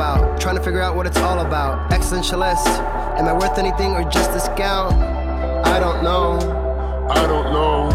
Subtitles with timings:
[0.00, 0.40] about.
[0.40, 1.90] Trying to figure out what it's all about.
[1.90, 2.66] Existentialist.
[3.18, 4.94] Am I worth anything or just discount?
[4.94, 6.38] I don't know.
[7.10, 7.90] I don't know.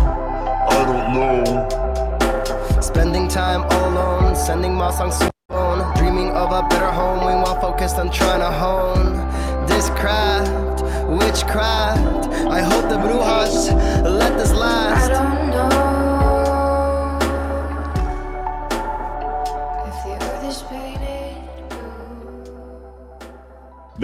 [0.70, 2.79] I don't know.
[2.79, 5.79] Spending time all alone, sending my songs to phone.
[5.97, 9.15] Dreaming of a better home, we while focused on trying to hone
[9.65, 12.29] this craft, witchcraft.
[12.57, 15.44] I hope the brujas let this last.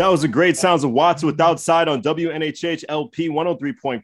[0.02, 4.02] That was a great sounds of Watts with Outside on WNHH LP 103.5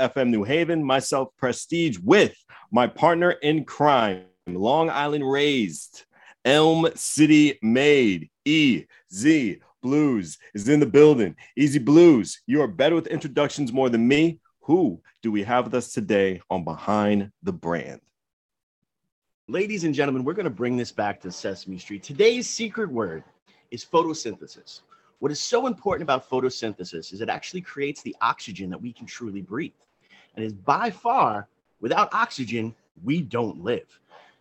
[0.00, 0.82] FM New Haven.
[0.82, 2.34] Myself, Prestige, with
[2.72, 6.06] my partner in crime, Long Island raised,
[6.46, 11.36] Elm City made, EZ BlueZ is in the building.
[11.58, 14.40] EZ BlueZ, you are better with introductions more than me.
[14.62, 18.00] Who do we have with us today on Behind the Brand?
[19.46, 22.02] Ladies and gentlemen, we're going to bring this back to Sesame Street.
[22.02, 23.24] Today's secret word
[23.70, 24.80] is photosynthesis.
[25.24, 29.06] What is so important about photosynthesis is it actually creates the oxygen that we can
[29.06, 29.72] truly breathe.
[30.36, 31.48] And is by far,
[31.80, 33.98] without oxygen, we don't live.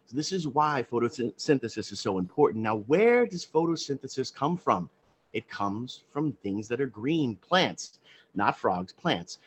[0.07, 2.65] So this is why photosynthesis is so important.
[2.65, 4.89] Now, where does photosynthesis come from?
[5.31, 7.99] It comes from things that are green, plants,
[8.35, 9.37] not frogs, plants.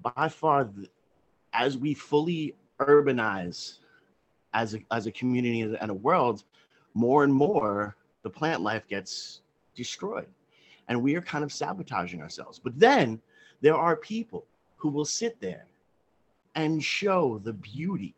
[0.00, 0.70] By far,
[1.52, 3.80] as we fully urbanize
[4.54, 6.42] as a, as a community and a world,
[6.94, 9.40] more and more the plant life gets
[9.74, 10.28] destroyed.
[10.88, 12.58] And we are kind of sabotaging ourselves.
[12.58, 13.20] But then
[13.60, 14.44] there are people
[14.76, 15.66] who will sit there
[16.54, 18.14] and show the beauty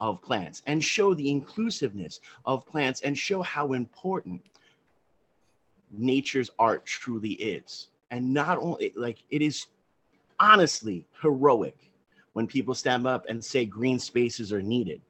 [0.00, 4.42] of plants and show the inclusiveness of plants and show how important
[5.90, 7.88] nature's art truly is.
[8.10, 9.66] And not only like it is
[10.38, 11.76] honestly heroic
[12.32, 15.00] when people stand up and say green spaces are needed.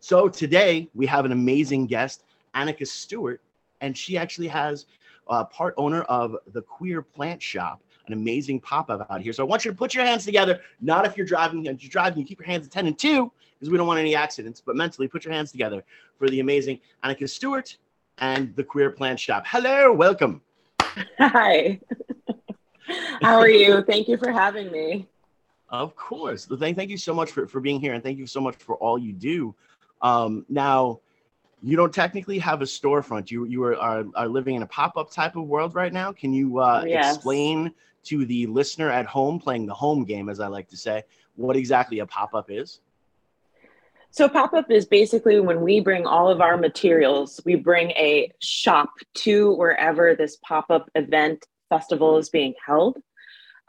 [0.00, 2.24] So today we have an amazing guest,
[2.54, 3.40] Anika Stewart,
[3.80, 4.86] and she actually has
[5.28, 9.32] uh, part owner of the Queer Plant Shop, an amazing pop-up out here.
[9.32, 10.60] So I want you to put your hands together.
[10.80, 13.30] Not if you're driving, if you're driving, you keep your hands at 10 and 2
[13.58, 15.84] because we don't want any accidents, but mentally put your hands together
[16.18, 17.76] for the amazing Anika Stewart
[18.18, 19.44] and the Queer Plant Shop.
[19.46, 20.42] Hello, welcome.
[21.18, 21.80] Hi.
[23.22, 23.82] How are you?
[23.82, 25.06] Thank you for having me.
[25.68, 26.46] Of course.
[26.46, 28.76] Thank, thank you so much for, for being here and thank you so much for
[28.76, 29.54] all you do.
[30.02, 31.00] Um, now,
[31.62, 33.30] you don't technically have a storefront.
[33.30, 36.12] You you are, are, are living in a pop-up type of world right now.
[36.12, 37.16] Can you uh, Yes.
[37.16, 37.72] explain
[38.04, 41.02] to the listener at home, playing the home game, as I like to say,
[41.36, 42.80] what exactly a pop-up is?
[44.10, 48.32] So, pop up is basically when we bring all of our materials, we bring a
[48.40, 52.98] shop to wherever this pop up event festival is being held.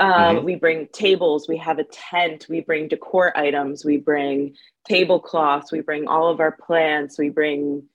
[0.01, 0.43] Um, Mhm.
[0.45, 4.55] We bring tables, we have a tent, we bring decor items, we bring
[4.89, 7.87] tablecloths, we bring all of our plants, we bring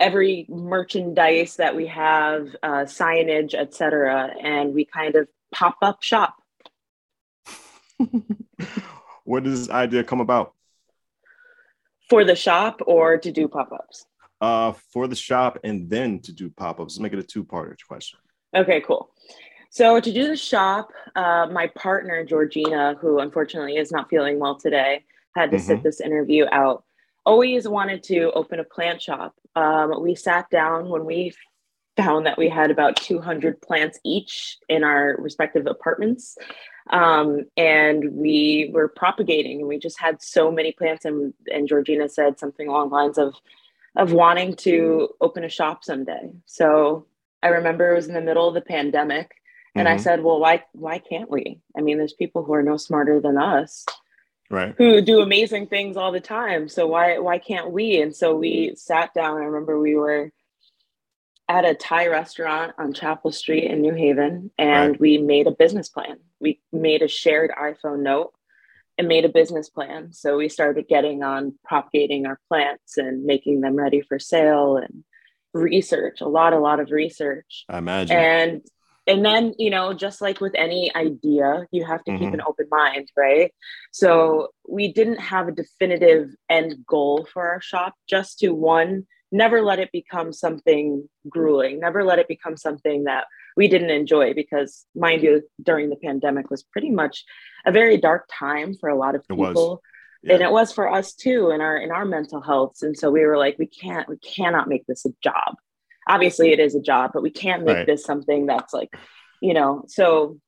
[0.00, 6.34] every merchandise that we have, uh, signage, etc., and we kind of pop up shop.
[9.24, 10.52] Where does this idea come about?
[12.10, 14.04] for the shop or to do pop-ups
[14.38, 16.94] Uh, for the shop and then to do pop-ups.
[16.94, 18.18] Let's make it a two-part question.
[18.54, 19.08] okay cool
[19.74, 24.54] so to do the shop uh, my partner georgina who unfortunately is not feeling well
[24.54, 25.02] today
[25.34, 26.84] had to sit this interview out.
[27.26, 29.34] Always wanted to open a plant shop.
[29.56, 31.32] Um, we sat down when we
[31.96, 36.36] found that we had about 200 plants each in our respective apartments.
[36.90, 42.10] Um, and we were propagating and we just had so many plants and, and georgina
[42.10, 43.34] said something along the lines of
[43.96, 46.30] of wanting to open a shop someday.
[46.44, 47.06] So
[47.42, 49.34] i remember it was in the middle of the pandemic
[49.74, 50.00] and i Mhm.
[50.00, 53.36] said well why why can't we i mean there's people who are no smarter than
[53.38, 53.84] us
[54.50, 54.74] Right.
[54.76, 56.68] who do amazing things all the time.
[56.68, 58.00] So why why can't we?
[58.02, 59.38] And so we sat down.
[59.40, 60.30] I remember we were
[61.48, 65.00] at a Thai restaurant on Chapel Street in New Haven, and Right.
[65.00, 66.18] we made a business plan.
[66.40, 68.32] We made a shared iPhone note
[68.98, 70.12] and made a business plan.
[70.12, 75.04] So we started getting on propagating our plants and making them ready for sale and
[75.54, 78.16] research, a lot, a lot of research I imagine.
[78.16, 78.62] and
[79.06, 82.34] and then you know just like with any idea you have to keep Mhm.
[82.34, 83.52] an open mind right?
[83.92, 89.62] So we didn't have a definitive end goal for our shop just to one never
[89.62, 94.86] let it become something grueling never let it become something that we didn't enjoy because
[94.94, 97.24] mind you during the pandemic was pretty much
[97.66, 99.82] a very dark time for a lot of It people.
[100.22, 100.34] Yeah.
[100.34, 103.24] and it was for us too in our in our mental health and so we
[103.26, 105.56] were like we can't we cannot make this a job
[106.08, 107.86] obviously it is a job but we can't make Right.
[107.86, 108.94] this something that's like
[109.40, 110.38] you know so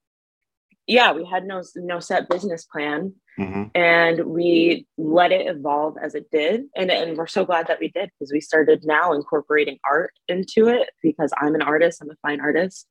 [0.87, 3.70] yeah we had no no set business plan Mhm.
[3.75, 7.88] and we let it evolve as it did and, and we're so glad that we
[7.88, 12.17] did because we started now incorporating art into it because i'm an artist i'm a
[12.23, 12.88] fine artist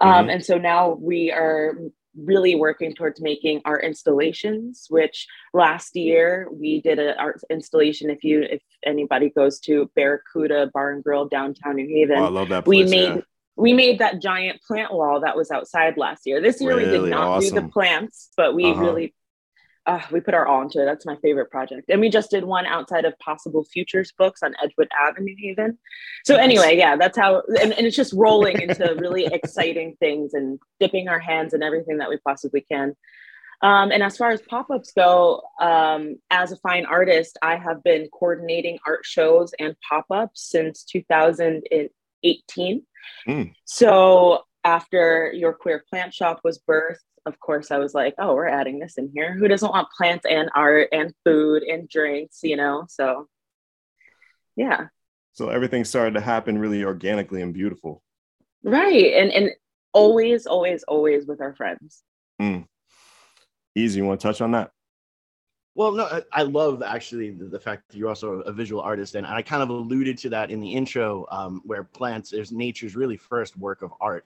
[0.00, 0.34] um, Mhm.
[0.34, 1.76] and so now we are
[2.24, 8.24] really working towards making art installations which last year we did an art installation if
[8.24, 12.48] you if anybody goes to barracuda bar and grill downtown new haven Oh, I love
[12.48, 13.20] that we made yeah.
[13.56, 16.40] we made that giant plant wall that was outside last year.
[16.40, 18.80] This year we did not do the plants, but we Uh-huh.
[18.82, 19.14] really
[19.88, 20.84] uh, we put our all into it.
[20.84, 21.88] That's my favorite project.
[21.88, 25.78] And we just did one outside of Possible Futures Books on Edgewood Avenue Haven.
[26.26, 30.60] So anyway, yeah, that's how and, and it's just rolling into really exciting things and
[30.78, 32.94] dipping our hands in everything that we possibly can.
[33.62, 38.08] Um, and as far as pop-ups go, um, as a fine artist, I have been
[38.12, 42.82] coordinating art shows and pop-ups since 2018.
[43.26, 43.54] Mm.
[43.64, 48.46] So after your queer plant shop was birthed, of course, I was like, oh, we're
[48.60, 49.32] adding this in here.
[49.34, 52.84] Who doesn't want plants and art and food and drinks, you know?
[52.88, 53.28] So
[54.56, 54.86] yeah,
[55.32, 58.02] So everything started to happen really organically and beautiful.
[58.62, 59.12] right.
[59.20, 59.50] And and
[59.92, 62.02] always, always, always with our friends.
[63.74, 63.98] Easy.
[64.00, 64.70] You want to touch on that?
[65.74, 69.14] Well, no, I- I love actually the, the fact that you're also a visual artist,
[69.14, 72.96] and I kind of alluded to that in the intro, um, where plants is nature's
[72.96, 74.24] really first work of art.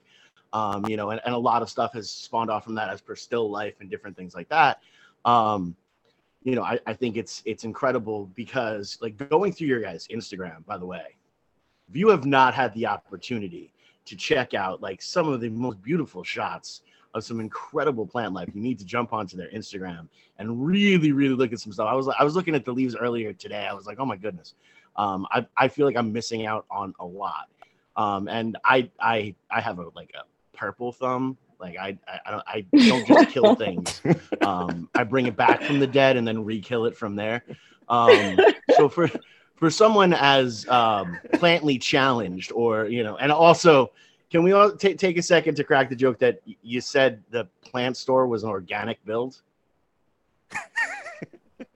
[0.53, 3.01] Um, you know, and, and a lot of stuff has spawned off from that as
[3.01, 4.81] per still life and different things like that.
[5.25, 5.77] Um,
[6.45, 10.65] you know, I, I think it's it's incredible because like going through your guys' Instagram,
[10.67, 11.17] by the way,
[11.89, 13.73] if you have not had the opportunity
[14.05, 16.83] to check out like some of the most beautiful shots
[17.15, 20.09] of some incredible plant life, you need to jump onto their Instagram
[20.39, 21.87] and really, really look at some stuff.
[21.89, 23.67] I was I was looking at the leaves earlier today.
[23.71, 24.55] I was like, oh my goodness.
[24.97, 27.49] Um, I, I feel like I'm missing out on a lot.
[27.97, 31.37] Um, and I I I have a like a purple thumb.
[31.59, 34.01] Like I I, I don't I don't just kill things.
[34.41, 37.45] Um, I bring it back from the dead and then re-kill it from there.
[37.89, 38.39] Um,
[38.77, 39.09] so for
[39.57, 43.93] for someone as um, plantly challenged, or you know, and also,
[44.31, 47.47] can we all ta- take a second to crack the joke that you said the
[47.61, 49.41] plant store was an organic build?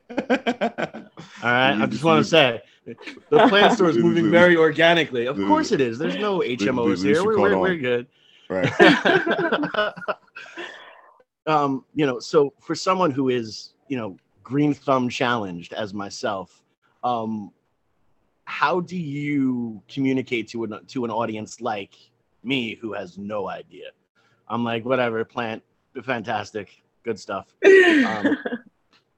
[0.08, 5.26] All right, I just want to say the plant store is moving very organically.
[5.26, 5.98] Of course it is.
[5.98, 7.24] There's no HMOs we here.
[7.24, 8.06] We're, we're, we're good.
[8.48, 8.72] Right.
[11.46, 16.62] um, you know, so for someone who is, you know, green thumb challenged as myself,
[17.04, 17.52] um,
[18.44, 21.94] how do you communicate to an to an audience like
[22.44, 23.90] me who has no idea?
[24.48, 25.62] I'm like, whatever, plant,
[26.04, 27.46] fantastic, good stuff.
[27.64, 28.38] Um,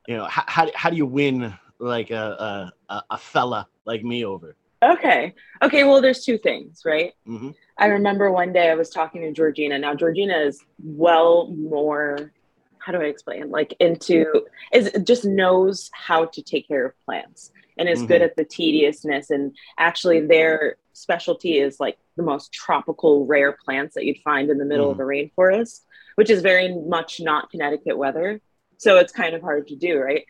[0.07, 4.03] you know, how, how, how do you win like a, a a- a fella like
[4.03, 4.57] me over?
[4.83, 5.35] Okay.
[5.63, 5.85] Okay.
[5.85, 7.13] Well, there's two things, right?
[7.27, 9.79] hmm I remember one day I was talking to Georgina.
[9.79, 12.33] Now Georgina is well more
[12.81, 13.51] how do I explain?
[13.51, 18.25] Like into is just knows how to take care of plants and is good Mhm.
[18.25, 24.05] at the tediousness and actually their specialty is like the most tropical rare plants that
[24.05, 25.83] you'd find in the middle of a rainforest,
[26.17, 28.41] which is very much not Connecticut weather.
[28.79, 30.25] So it's kind of hard to do, right?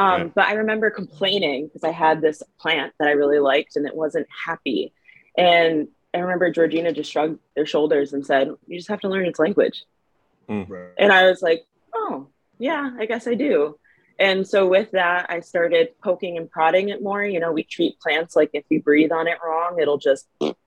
[0.00, 0.34] Um, Right.
[0.34, 3.94] But I remember complaining because I had this plant that I really liked and it
[3.94, 4.92] wasn't happy.
[5.36, 9.26] And I remember Georgina just shrugged their shoulders and said, You just have to learn
[9.26, 9.84] its language.
[10.98, 11.64] And I was like,
[11.94, 12.26] Oh,
[12.58, 13.78] yeah, I guess I do.
[14.18, 17.24] And so with that, I started poking and prodding it more.
[17.24, 20.26] You know, we treat plants like if you breathe on it wrong, it'll just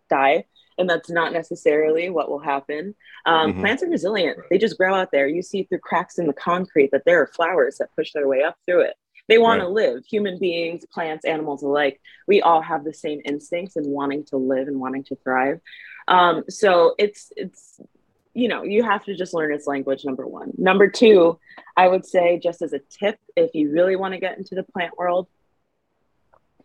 [0.10, 0.46] die.
[0.78, 2.96] And that's not necessarily what will happen.
[3.28, 3.60] Um, Mhm.
[3.60, 5.28] Plants are resilient, they just grow out there.
[5.28, 8.42] You see through cracks in the concrete that there are flowers that push their way
[8.44, 8.96] up through it.
[9.28, 10.06] They want to live.
[10.06, 14.68] Human beings, plants, animals alike, we all have the same instincts in wanting to live
[14.68, 15.62] and wanting to thrive.
[16.08, 17.80] Um, so it's, it's,
[18.34, 20.52] you know, you have to just learn its language, number one.
[20.58, 21.40] Number two,
[21.78, 24.64] I would say, just as a tip, if you really want to get into the
[24.64, 25.28] plant world,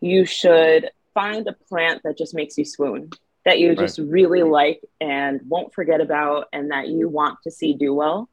[0.00, 3.10] you should find a plant that just makes you swoon,
[3.44, 7.74] that you just really like and won't forget about, and that you want to see
[7.74, 8.28] do well.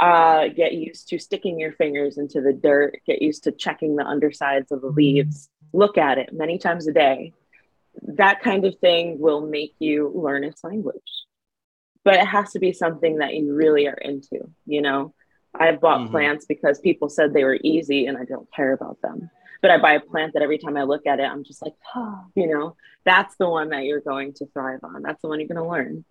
[0.00, 4.04] Uh, get used to sticking your fingers into the dirt, get used to checking the
[4.04, 7.32] undersides of the leaves, look at it many times a day.
[8.02, 10.96] That kind of thing will make you learn its language.
[12.04, 15.14] But it has to be something that you really are into, you know?
[15.54, 16.10] I've bought Mhm.
[16.10, 19.30] plants because people said they were easy and I don't care about them.
[19.62, 21.74] But I buy a plant that every time I look at it, I'm just like,
[21.94, 25.02] oh, you know, that's the one that you're going to thrive on.
[25.02, 26.04] That's the one you're going to learn.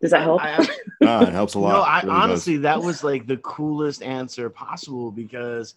[0.00, 0.42] Does that help?
[0.42, 0.66] I,
[1.02, 1.74] Ah, it helps a lot.
[1.74, 2.22] No, I It really does.
[2.24, 5.74] honestly that was like the coolest answer possible because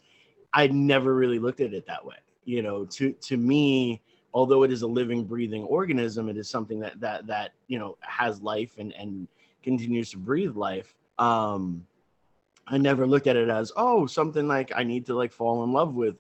[0.54, 2.16] I never really looked at it that way.
[2.46, 4.02] You know, to to me,
[4.34, 7.98] although it is a living, breathing organism, it is something that that that you know
[8.02, 9.28] has life and and
[9.64, 10.94] continues to breathe life.
[11.20, 11.86] Um,
[12.68, 15.72] I never looked at it as, oh, something like I need to like fall in
[15.74, 16.16] love with.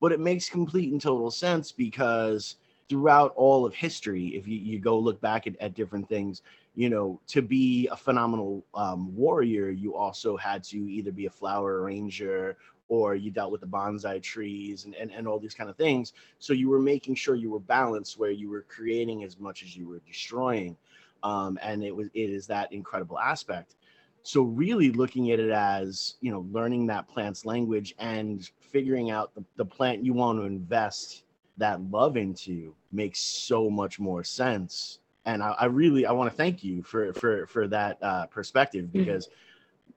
[0.00, 2.56] But it makes complete and total sense because
[2.88, 6.42] throughout all of history, if you, you go look back at, at different things,
[6.74, 11.30] you know, to be a phenomenal um, warrior, you also had to either be a
[11.30, 12.56] flower arranger
[12.88, 16.12] or you dealt with the bonsai trees and, and, and all these kind of things.
[16.38, 19.76] So you were making sure you were balanced where you were creating as much as
[19.76, 20.76] you were destroying.
[21.22, 23.74] Um, and it was it is that incredible aspect
[24.22, 29.34] so really looking at it as you know learning that plant's language and figuring out
[29.34, 31.24] the, the plant you want to invest
[31.56, 36.36] that love into makes so much more sense and i, I really i want to
[36.36, 38.98] thank you for for for that uh, perspective Mm-hmm.
[38.98, 39.28] because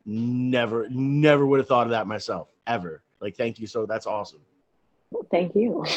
[0.06, 4.42] never never would have thought of that myself ever like thank you so that's awesome
[5.12, 5.86] Well, Thank you.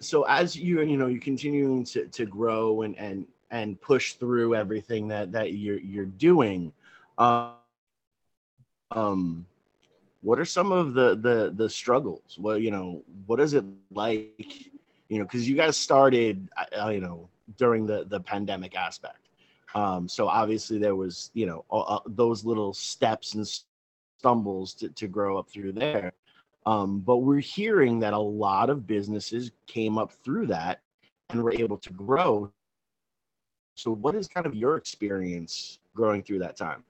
[0.00, 4.54] so as you you know you're continuing to, to grow and and and push through
[4.54, 6.72] everything that that you're you're doing
[7.18, 7.50] um
[8.90, 9.46] um
[10.24, 14.70] what are some of the the the struggles well you know what is it like
[15.08, 16.48] you know because you guys started
[16.90, 17.28] you know
[17.58, 19.28] during the the pandemic aspect
[19.74, 23.46] um so obviously there was you know uh, those little steps and
[24.18, 26.12] stumbles to, to grow up through there
[26.66, 30.80] um, but we're hearing that a lot of businesses came up through that
[31.30, 32.50] and were able to grow.
[33.74, 36.84] So, what is kind of your experience growing through that time?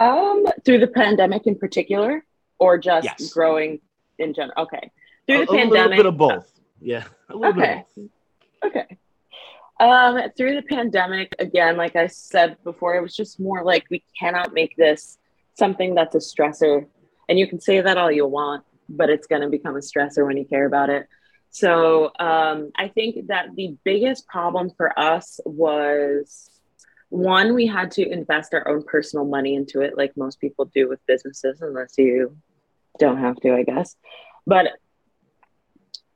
[0.00, 2.24] Um, through the pandemic in particular,
[2.58, 3.32] or just Yes.
[3.32, 3.80] growing
[4.18, 4.54] in general?
[4.64, 4.90] Okay.
[5.26, 5.70] Through a, the a pandemic.
[5.70, 6.60] A little bit of both.
[6.80, 7.84] Yeah, a little Okay.
[7.94, 8.10] bit of
[8.62, 8.76] both.
[8.76, 8.96] Okay.
[9.78, 14.02] Um, through the pandemic, again, like I said before, it was just more like we
[14.18, 15.18] cannot make this
[15.54, 16.86] something that's a stressor.
[17.28, 20.26] And you can say that all you want, but it's going to become a stressor
[20.26, 21.06] when you care about it.
[21.50, 26.49] So um, I think that the biggest problem for us was
[27.10, 30.88] one, we had to invest our own personal money into it, like most people do
[30.88, 32.36] with businesses, unless you
[32.98, 33.96] don't have to, I guess.
[34.46, 34.68] But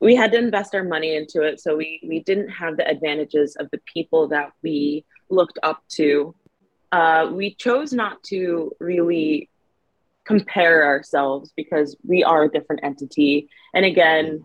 [0.00, 3.56] we had to invest our money into it so we we didn't have the advantages
[3.56, 6.34] of the people that we looked up to
[6.92, 9.48] uh, we chose not to really
[10.24, 14.44] compare ourselves because we are a different entity and again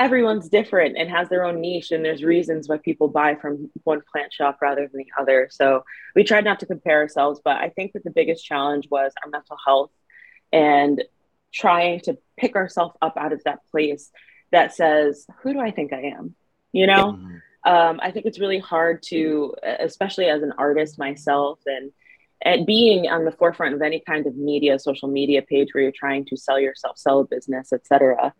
[0.00, 4.00] everyone's different and has their own niche and there's reasons why people buy from one
[4.10, 5.84] plant shop rather than the other so
[6.16, 9.30] we tried not to compare ourselves but i think that the biggest challenge was our
[9.30, 9.90] mental health
[10.52, 11.04] and
[11.52, 14.10] trying to pick ourselves up out of that place
[14.50, 16.34] that says, Who do I think I am?
[16.72, 17.42] You know, Mhm.
[17.64, 21.92] um, I think it's really hard to, especially as an artist myself, and
[22.42, 25.92] and being on the forefront of any kind of media, social media page where you're
[25.92, 28.34] trying to sell yourself, sell a business, etc.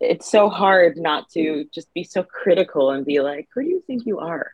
[0.00, 3.68] It, it's so hard not to just be so critical and be like, who do
[3.68, 4.52] you think you are?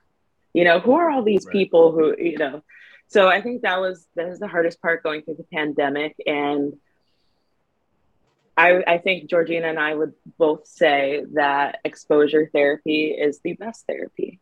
[0.53, 1.53] You know, who are all these Right.
[1.53, 2.63] people who, you know?
[3.09, 6.75] So I think that was that was the hardest part going through the pandemic, and
[8.57, 13.87] I, I think Georgina and I would both say that exposure therapy is the best
[13.87, 14.41] therapy.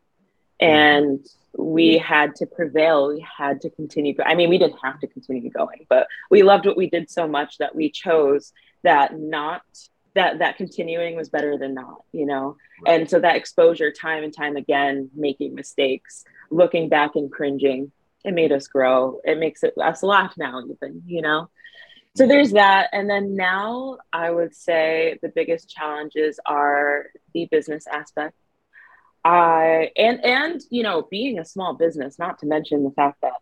[0.59, 1.19] And
[1.57, 3.09] we had to prevail.
[3.09, 4.15] We had to continue.
[4.25, 7.27] I mean, we didn't have to continue going, but we loved what we did so
[7.27, 9.63] much that we chose that not
[10.15, 12.57] that that continuing was better than not, you know.
[12.85, 13.01] Right.
[13.01, 17.91] And so that exposure, time and time again, making mistakes, looking back and cringing,
[18.23, 19.19] it made us grow.
[19.23, 21.49] It makes it, us laugh now, even, you know.
[22.15, 22.87] So there's that.
[22.93, 28.35] And then now I would say the biggest challenges are the business aspect.
[29.25, 33.33] I and and you know, being a small business, not to mention the fact that,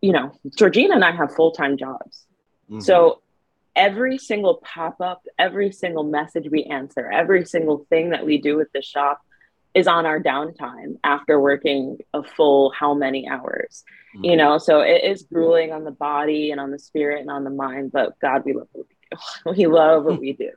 [0.00, 2.26] you know, Georgina and I have full-time jobs.
[2.70, 2.82] Mhm.
[2.82, 3.20] So
[3.76, 8.68] every single pop-up, every single message we answer, every single thing that we do with
[8.72, 9.20] the shop
[9.74, 13.84] is on our downtime after working a full how many hours
[14.22, 14.38] you Mhm.
[14.38, 14.58] know?
[14.58, 17.92] So it is grueling on the body and on the spirit and on the mind
[17.92, 19.16] but god we love what we do.
[19.58, 20.50] We love what we do.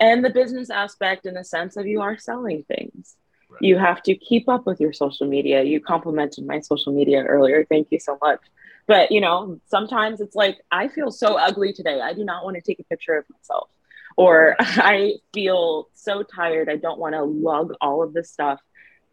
[0.00, 3.16] And the business aspect in the sense of you are selling things.
[3.50, 3.62] Right.
[3.62, 5.62] you have to keep up with your social media.
[5.62, 7.64] You complimented my social media earlier.
[7.64, 8.40] Thank you so much
[8.88, 12.56] but you know sometimes it's like i feel so ugly today i do not want
[12.56, 13.70] to take a picture of myself
[14.16, 18.58] or i feel so tired i don't want to lug all of this stuff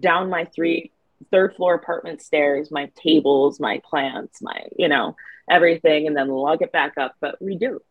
[0.02, 0.92] down my three
[1.32, 5.16] third floor apartment stairs, my tables, my plants, my, you know,
[5.50, 7.16] everything, and then lug it back up.
[7.20, 7.82] But we do.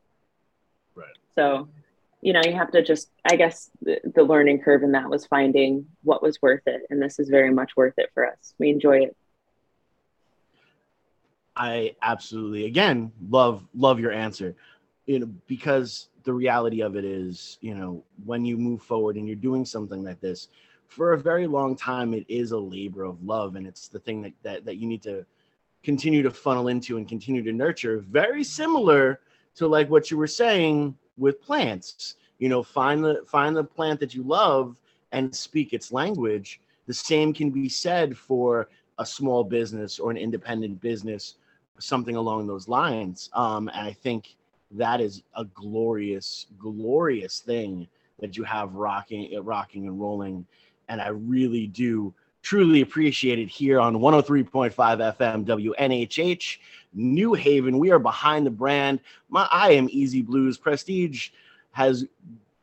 [0.94, 1.06] Right.
[1.34, 1.68] So,
[2.20, 5.26] you know, you have to just, I guess the, the learning curve in that was
[5.26, 6.82] finding what was worth it.
[6.90, 8.54] And this is very much worth it for us.
[8.58, 9.16] We enjoy it.
[11.56, 14.56] I absolutely again love love your answer.
[15.06, 19.26] You know, because the reality of it is, you know, when you move forward and
[19.26, 20.48] you're doing something like this,
[20.88, 24.22] for a very long time it is a labor of love and it's the thing
[24.22, 25.24] that that, that you need to
[25.82, 27.98] continue to funnel into and continue to nurture.
[28.08, 29.20] Very similar
[29.56, 32.16] to like what you were saying with plants.
[32.38, 34.80] You know find the find the plant that you love
[35.12, 36.60] and speak its language.
[36.86, 38.68] The same can be said for
[38.98, 41.36] a small business or an independent business
[41.78, 44.36] something along those lines um, and i think
[44.70, 47.86] that is a glorious glorious thing
[48.20, 50.46] that you have rocking rocking and rolling
[50.88, 52.12] and i really do
[52.42, 56.58] truly appreciate it here on 103.5 fm wnhh
[56.94, 57.78] new haven.
[57.78, 59.00] We are behind the brand.
[59.28, 61.30] My i am easy blues prestige
[61.72, 62.06] has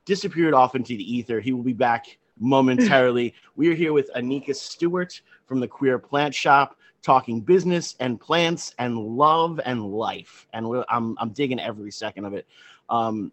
[0.06, 1.40] disappeared off into the ether.
[1.40, 3.34] He will be back momentarily.
[3.56, 8.76] We are here with anika stewart from the queer plant shop talking business and plants
[8.78, 10.48] and love and life.
[10.54, 12.46] And I'm, I'm digging every second of it.
[12.90, 13.32] Um,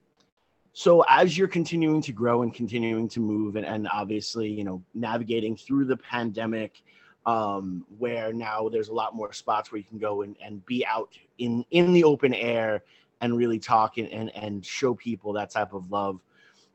[0.73, 4.81] so as you're continuing to grow and continuing to move and, and obviously you know
[4.95, 6.83] navigating through the pandemic
[7.27, 10.87] um, where now there's a lot more spots where you can go and, and be
[10.87, 12.85] out in in the open air
[13.21, 16.21] and really talk and, and and show people that type of love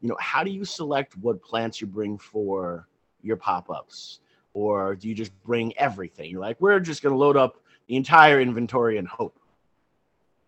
[0.03, 2.89] you know how do you select what plants you bring for
[3.22, 4.19] your pop-ups?
[4.53, 6.29] Or do you just bring everything?
[6.29, 7.55] You're like we're just going to load up
[7.88, 9.39] the entire inventory and hope.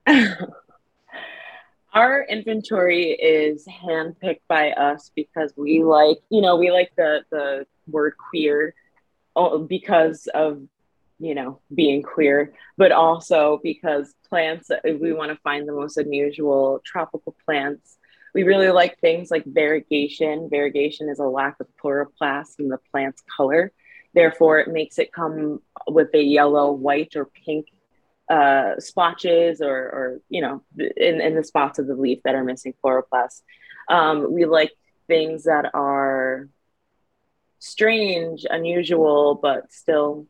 [1.93, 7.65] Our inventory is handpicked by us because we like you know we like the the
[7.87, 8.75] word queer
[9.67, 10.61] because of
[11.17, 16.81] you know being queer but also because plants we want to find the most unusual
[16.85, 17.97] tropical plants
[18.35, 20.49] we really like things like variegation.
[20.49, 23.71] Variegation is a lack of chloroplast in the plant's color.
[24.13, 27.67] Therefore it makes it come with a yellow white or pink
[28.29, 32.43] uh, splotches or, or you know, in, in the spots of the leaf that are
[32.43, 33.41] missing chloroplast.
[33.89, 34.73] Um, we like
[35.07, 36.49] things that are
[37.59, 40.27] strange, unusual, but still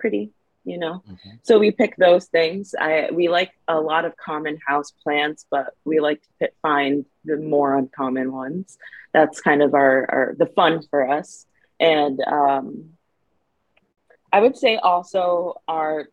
[0.00, 0.32] pretty,
[0.64, 1.02] you know.
[1.08, 1.30] Mm-hmm.
[1.42, 2.74] So we pick those things.
[2.78, 7.36] I we like a lot of common house plants, but we like to find the
[7.36, 8.78] more uncommon ones.
[9.12, 11.46] That's kind of our, our the fun for us.
[11.78, 12.90] And um,
[14.32, 16.08] I would say also our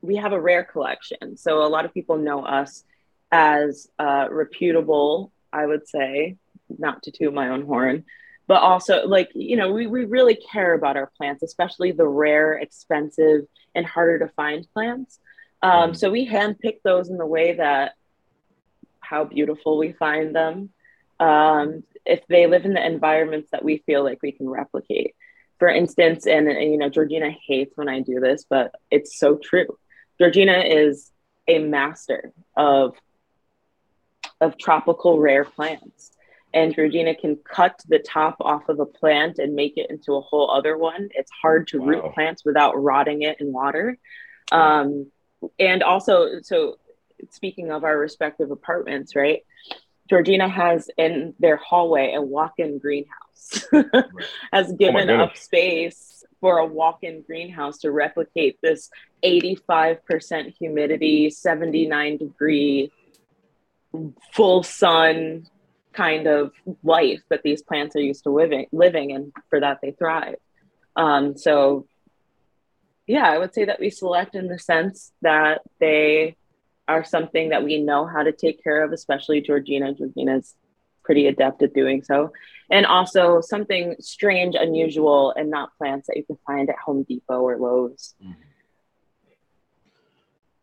[0.00, 1.36] we have a rare collection.
[1.36, 2.84] So a lot of people know us
[3.32, 6.36] as uh, reputable, I would say,
[6.78, 8.04] not to toot my own horn,
[8.46, 12.52] but also like, you know, we, we really care about our plants, especially the rare,
[12.52, 15.18] expensive, and harder to find plants.
[15.62, 15.96] Um, mm.
[15.96, 17.94] So we handpick those in the way that
[19.00, 20.70] how beautiful we find them.
[21.20, 25.14] Um, if they live in the environments that we feel like we can replicate.
[25.58, 29.36] For instance, and, and you know, Georgina hates when I do this, but it's so
[29.36, 29.78] true
[30.18, 31.10] Georgina is
[31.48, 32.94] a master of
[34.40, 36.10] of tropical rare plants.
[36.54, 40.20] And Georgina can cut the top off of a plant and make it into a
[40.20, 41.08] whole other one.
[41.12, 41.86] It's hard to wow.
[41.86, 43.98] root plants without rotting it in water.
[44.52, 45.10] Um,
[45.58, 46.76] and also, so
[47.30, 49.42] speaking of our respective apartments, right?
[50.08, 53.64] Georgina has in their hallway a walk-in greenhouse.
[53.72, 53.86] right.
[54.52, 58.90] has oh given oh up space for a walk-in greenhouse to replicate this
[59.24, 62.92] 85% humidity, 79 degree
[64.32, 65.46] full sun
[65.94, 66.52] kind of
[66.82, 70.36] life that these plants are used to living living and for that they thrive.
[70.96, 71.86] Um, so
[73.06, 76.36] yeah, I would say that we select in the sense that they
[76.88, 79.94] are something that we know how to take care of, especially Georgina.
[79.94, 80.54] Georgina's
[81.02, 82.32] pretty adept at doing so.
[82.70, 87.40] And also something strange, unusual, and not plants that you can find at Home Depot
[87.40, 88.14] or Lowe's.
[88.22, 88.32] Mm-hmm.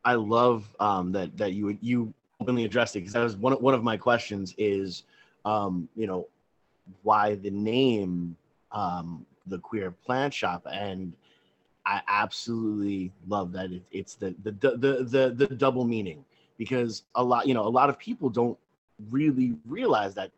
[0.03, 3.75] I love um, that that you you openly addressed it because that was one one
[3.75, 5.03] of my questions is
[5.45, 6.27] um, you know
[7.03, 8.35] why the name
[8.71, 10.65] um, the queer plant shop.
[10.71, 11.13] And
[11.85, 16.23] I absolutely love that it, it's the, the the the the double meaning.
[16.57, 18.57] Because a lot you know a lot of people don't
[19.09, 20.31] really realize that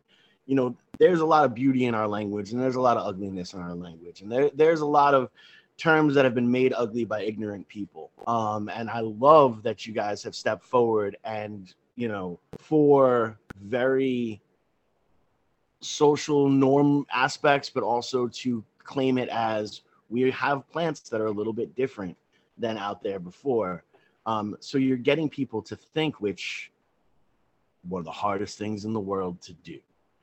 [0.46, 3.06] you know there's a lot of beauty in our language and there's a lot of
[3.06, 4.22] ugliness in our language.
[4.22, 5.30] And there, there's a lot of
[5.76, 8.10] terms that have been made ugly by ignorant people.
[8.26, 14.40] Um, and i love that you guys have stepped forward and you know for very
[15.84, 21.30] social norm aspects but also to claim it as we have plants that are a
[21.30, 22.16] little bit different
[22.58, 23.82] than out there before
[24.26, 26.70] um, so you're getting people to think which
[27.88, 29.78] one of the hardest things in the world to do.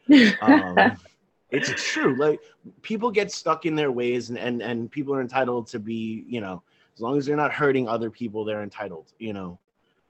[0.41, 0.97] Um,
[1.51, 2.15] it's true.
[2.15, 2.39] Like
[2.81, 6.39] people get stuck in their ways, and, and and people are entitled to be, you
[6.39, 6.63] know,
[6.95, 9.11] as long as they're not hurting other people, they're entitled.
[9.19, 9.59] You know,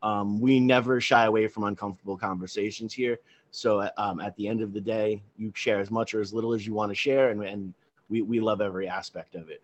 [0.03, 3.19] um, we never shy away from uncomfortable conversations here.
[3.51, 6.53] So um, at the end of the day, you share as much or as little
[6.53, 7.73] as you want to share, and, and
[8.09, 9.61] we we love every aspect of it.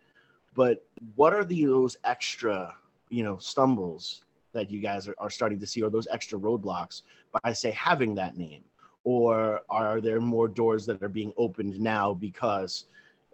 [0.56, 2.76] But what are the those extra,
[3.10, 7.04] you know, stumbles that you guys are, are starting to see, or those extra roadblocks
[7.32, 8.64] by say having that name?
[9.06, 12.86] Or are there more doors that are being opened now because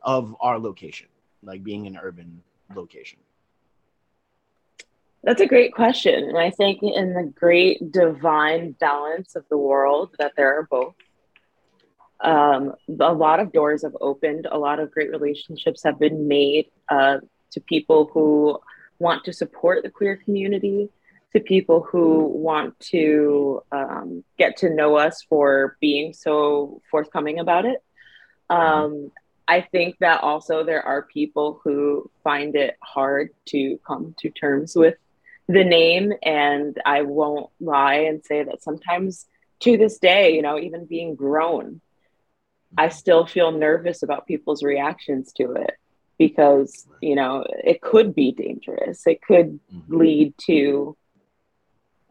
[0.03, 1.07] of our location,
[1.41, 2.43] like being an urban
[2.75, 3.17] location?
[5.23, 6.25] That's a great question.
[6.25, 10.95] And I think in the great divine balance of the world, that there are both.
[12.19, 16.67] Um, a lot of doors have opened, a lot of great relationships have been made
[16.89, 17.17] uh,
[17.51, 18.59] to people who
[18.99, 20.89] want to support the queer community,
[21.33, 27.65] to people who want to um, get to know us for being so forthcoming about
[27.65, 27.83] it.
[28.49, 29.11] Um,
[29.47, 34.75] I think that also there are people who find it hard to come to terms
[34.75, 34.95] with
[35.47, 36.13] the name.
[36.23, 39.25] And I won't lie and say that sometimes
[39.61, 41.81] to this day, you know, even being grown,
[42.77, 45.71] I still feel nervous about people's reactions to it
[46.17, 49.05] because, you know, it could be dangerous.
[49.07, 49.97] It could Mm-hmm.
[49.97, 50.95] lead to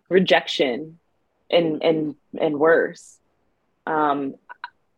[0.08, 0.98] rejection
[1.50, 3.18] and and and worse.
[3.86, 4.34] Um,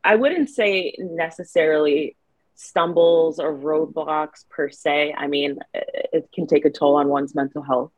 [0.03, 2.17] I wouldn't say necessarily
[2.55, 5.15] stumbles or roadblocks per se.
[5.17, 7.93] I mean, it, it can take a toll on one's mental health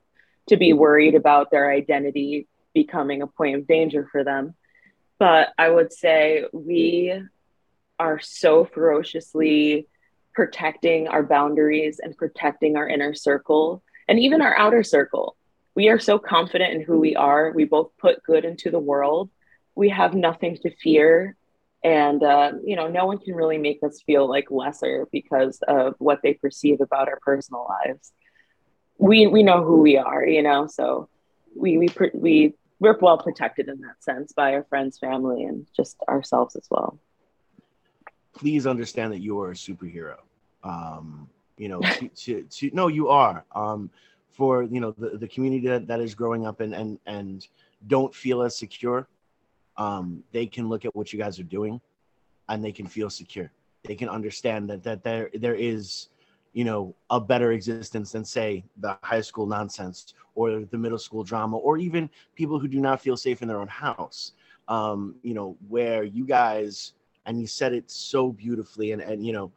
[0.48, 4.54] to be worried about their identity becoming a point of danger for them.
[5.18, 7.14] But I would say we
[7.98, 9.88] are so ferociously
[10.34, 15.36] protecting our boundaries and protecting our inner circle and even our outer circle.
[15.74, 17.52] We are so confident in who we are.
[17.52, 19.30] We both put good into the world.
[19.74, 21.36] We have nothing to fear.
[21.82, 25.94] And, uh, you know, no one can really make us feel like lesser because of
[25.98, 28.12] what they perceive about our personal lives.
[28.98, 31.08] We, we know who we are, you know, so
[31.54, 35.96] we, we, we, we're well protected in that sense by our friends, family, and just
[36.08, 36.98] ourselves as well.
[38.36, 40.16] please understand that you are a superhero.
[40.62, 43.44] Um, you know, to, to, to no, you are.
[43.54, 43.90] Um,
[44.30, 47.46] for you know the, the community that, that is growing up and and and
[47.86, 49.08] don't feel as secure,
[49.78, 51.80] um, they can look at what you guys are doing,
[52.48, 53.50] and they can feel secure.
[53.84, 56.08] They can understand that that there there is,
[56.56, 61.22] you know, a better existence than say the high school nonsense or the middle school
[61.22, 64.32] drama or even people who do not feel safe in their own house.
[64.66, 66.94] Um, you know, where you guys
[67.26, 69.52] and you said it so beautifully and and you know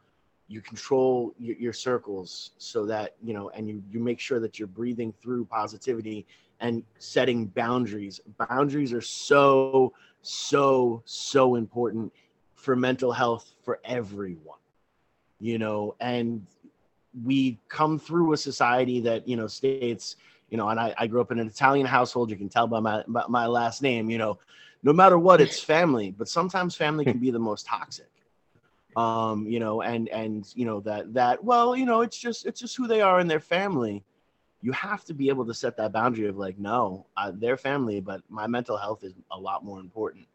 [0.46, 4.58] you control your, your circles so that you know and you you make sure that
[4.58, 6.26] you're breathing through positivity
[6.60, 12.12] and setting boundaries boundaries are so so so important
[12.54, 14.58] for mental health for everyone
[15.40, 16.46] you know and
[17.24, 20.16] we come through a society that you know states
[20.48, 22.30] you know and i, I grew up in an italian household.
[22.30, 24.38] You can tell by my by my last name you know
[24.82, 28.06] no matter what it's family but sometimes family can be the most toxic.
[28.96, 32.58] Um you know and and you know that that well you know it's just it's
[32.58, 34.02] just who they are in their family.
[34.62, 38.00] You have to be able to set that boundary of like no uh, their family
[38.00, 40.26] but my mental health is a lot more important.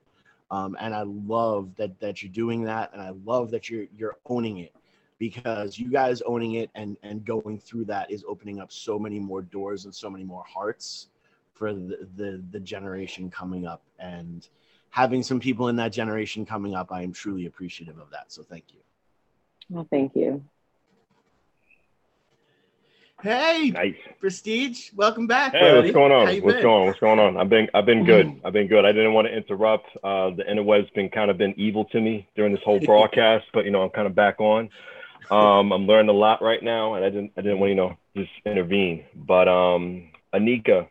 [0.52, 4.18] Um and i love that that you're doing that and i love that you're you're
[4.26, 4.74] owning it
[5.20, 9.20] because you guys owning it and and going through that is opening up so many
[9.20, 11.08] more doors and so many more hearts
[11.54, 14.50] for the the, the generation coming up and
[14.90, 18.32] having some people in that generation coming up, I am truly appreciative of that.
[18.32, 18.80] So thank you.
[19.70, 20.42] Well, thank you.
[23.22, 23.96] Hey, Nice.
[24.20, 25.54] Prestige, welcome back.
[25.54, 25.82] Hey, buddy.
[25.82, 26.36] what's going on?
[26.36, 26.64] you What's been?
[26.64, 26.88] going on?
[26.88, 27.38] What's going on?
[27.38, 28.40] I've been I've been good.
[28.44, 28.86] I've been good.
[28.86, 29.88] I didn't want to interrupt.
[30.04, 33.66] Uh, the interweb's been kind of been evil to me during this whole broadcast, but
[33.66, 34.70] you know I'm kind of back on.
[35.32, 37.76] Um, I'm learning a lot right now, and I didn't I didn't want to you
[37.76, 39.06] know just intervene.
[39.16, 40.88] But um, Anika,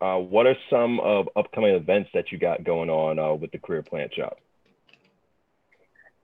[0.00, 3.58] uh, what are some of upcoming events that you got going on uh, with the
[3.58, 4.38] Queer Plant Shop?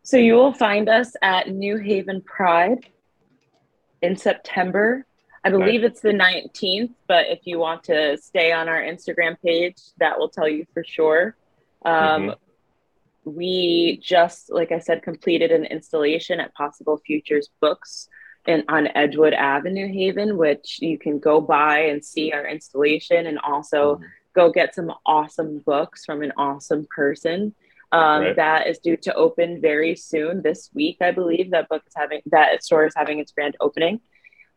[0.03, 2.87] So you will find us at New Haven Pride
[4.03, 5.07] in September.
[5.44, 9.77] I believe it's the 19th, but if you want to stay on our Instagram page,
[9.98, 11.37] that will tell you for sure.
[11.85, 12.35] Um,
[13.24, 18.08] We just, like I said, completed an installation at Possible Futures Books
[18.46, 23.38] in, on Edgewood Avenue, Haven, which you can go by and see our installation and
[23.38, 24.04] also Mhm.
[24.35, 27.54] go get some awesome books from an awesome person.
[27.92, 28.37] Um, Right.
[28.37, 31.50] That is due to open very soon this week, I believe.
[31.50, 34.00] That book is having that store is having its grand opening.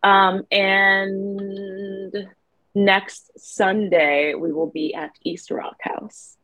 [0.01, 2.29] Um, and
[2.73, 6.37] next Sunday we will be at East Rock House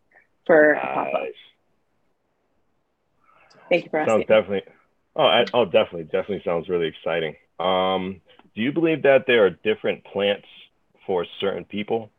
[0.46, 1.28] for a pop up.
[3.72, 4.64] Thank you for Sounds definitely.
[5.16, 7.36] Oh, I, oh, definitely, definitely sounds really exciting.
[7.58, 8.20] Um,
[8.54, 10.46] do you believe that there are different plants
[11.08, 12.12] for certain people?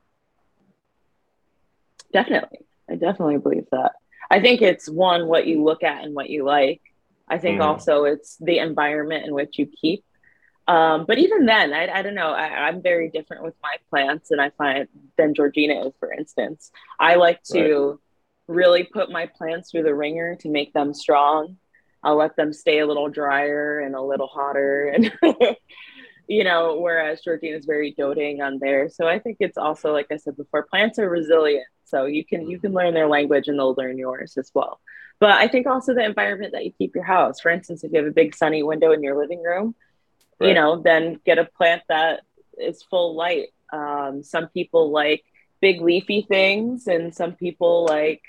[2.10, 2.60] Definitely.
[2.88, 3.92] I definitely believe that.
[4.30, 6.80] I think it's one, what you look at and what you like.
[7.28, 7.64] I think Mhm.
[7.64, 10.04] also it's the environment in which you keep.
[10.68, 12.32] Um, but even then, I, I don't know.
[12.32, 14.88] I, I'm very different with my plants, and I find
[15.18, 16.70] than Georgina is, for instance.
[16.98, 18.00] I like to
[18.48, 21.56] really put my plants through the ringer to make them strong.
[22.02, 25.12] I'll let them stay a little drier and a little hotter, and
[26.28, 28.96] you know, whereas Georgina is very doting on theirs.
[28.96, 31.66] So I think it's also, like I said before, plants are resilient.
[31.84, 34.80] So you can you can learn their language, and they'll learn yours as well.
[35.20, 37.40] But I think also the environment that you keep your house.
[37.40, 39.74] For instance, if you have a big sunny window in your living room,
[40.40, 42.22] you know, then get a plant that
[42.58, 43.48] is full light.
[43.72, 45.24] Um, some people like
[45.62, 48.22] big leafy things, and some people like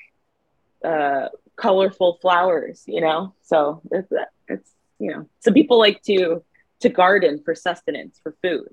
[0.86, 2.84] uh, colorful flowers.
[2.88, 4.12] You know, so it's
[4.50, 6.43] it's you know, some people like to
[6.82, 8.69] to garden for sustenance for food,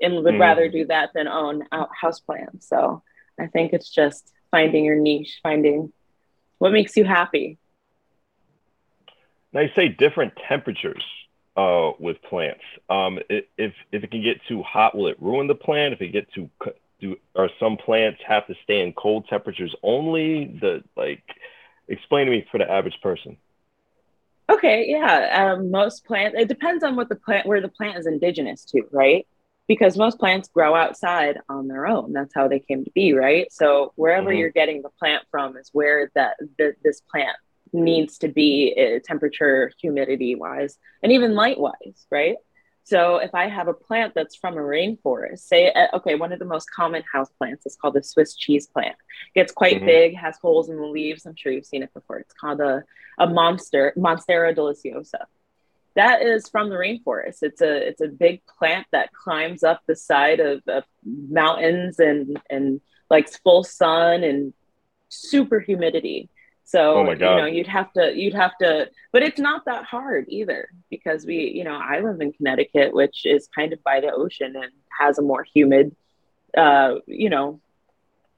[0.00, 0.38] and would Mhm.
[0.38, 2.68] rather do that than own out house plants.
[2.68, 3.02] So
[3.40, 5.92] I think it's just finding your niche, finding
[6.58, 7.58] what makes you happy.
[9.52, 11.04] Now you say different temperatures
[11.56, 12.62] uh, with plants.
[12.88, 15.94] Um, if if it can get too hot, will it ruin the plant?
[15.94, 16.50] If it get too
[17.00, 20.46] do are some plants have to stay in cold temperatures only?
[20.60, 21.22] The like,
[21.88, 23.36] explain to me for the average person.
[24.50, 25.54] Okay, yeah.
[25.54, 28.82] Um, most plants, it depends on what the plant, where the plant is indigenous to,
[28.92, 29.26] right?
[29.66, 32.12] Because most plants grow outside on their own.
[32.12, 33.50] That's how they came to be, right?
[33.50, 34.38] So wherever Mhm.
[34.38, 37.36] you're getting the plant from is where that the, this plant
[37.72, 42.36] needs to be uh, temperature, humidity wise, and even light wise, right?
[42.84, 46.38] So if I have a plant that's from a rainforest, say, uh, okay, one of
[46.38, 48.94] the most common house plants is called the Swiss cheese plant.
[49.34, 49.86] It Gets quite Mhm.
[49.86, 51.24] big, has holes in the leaves.
[51.24, 52.18] I'm sure you've seen it before.
[52.18, 52.84] It's called a
[53.18, 55.26] a monster monstera deliciosa
[55.94, 59.94] that is from the rainforest it's a it's a big plant that climbs up the
[59.94, 64.52] side of, of mountains and and likes full sun and
[65.08, 66.28] super humidity
[66.64, 67.30] so Oh my God.
[67.30, 71.24] you know you'd have to you'd have to but it's not that hard either because
[71.26, 74.72] we you know i live in connecticut which is kind of by the ocean and
[74.98, 75.94] has a more humid
[76.56, 77.60] uh you know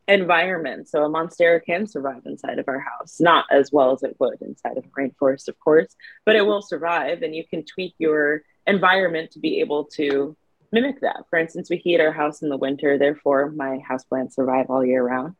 [0.09, 0.89] environment.
[0.89, 4.41] So a monstera can survive inside of our house, not as well as it would
[4.41, 7.23] inside of a rainforest, of course, but it will survive.
[7.23, 10.37] And you can tweak your environment to be able to
[10.73, 11.25] mimic that.
[11.31, 15.03] For instance, we heat our house in the winter, therefore my houseplants survive all year
[15.03, 15.35] round.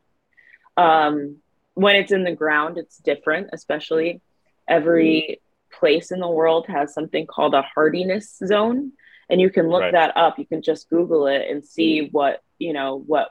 [0.77, 1.37] Um,
[1.77, 4.23] when it's in the ground, it's different, especially
[4.67, 5.79] every mm-hmm.
[5.79, 8.93] place in the world has something called a hardiness zone.
[9.29, 9.93] And you can look Right.
[9.93, 10.39] that up.
[10.39, 12.13] You can just Google it and see mm-hmm.
[12.13, 13.29] what, you know, what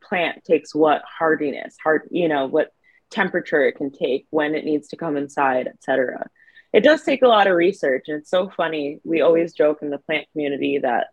[0.00, 2.72] plant takes what hardiness, hard, you know, what
[3.10, 6.28] temperature it can take, when it needs to come inside, etc.
[6.72, 9.00] It does take a lot of research, and it's so funny.
[9.02, 11.08] We always joke in the plant community that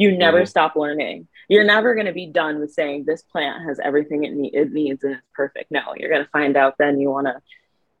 [0.00, 0.48] you never Mhm.
[0.48, 1.28] stop learning.
[1.48, 5.04] You're never going to be done with saying this plant has everything it, it needs
[5.04, 5.70] and it's perfect.
[5.70, 7.36] No, you're going to find out then you want to,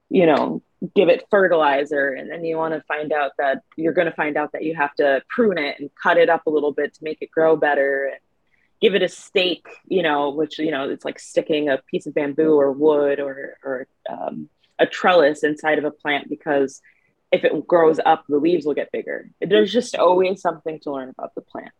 [0.08, 0.62] you know,
[0.94, 4.38] give it fertilizer, and then you want to find out that you're going to find
[4.38, 7.04] out that you have to prune it and cut it up a little bit to
[7.04, 8.06] make it grow better.
[8.06, 8.20] And,
[8.80, 12.14] give it a stake, you know, which you know it's like sticking a piece of
[12.14, 16.80] bamboo or wood or or um, a trellis inside of a plant because
[17.30, 19.30] if it grows up, the leaves will get bigger.
[19.40, 21.72] There's just always something to learn about the plant.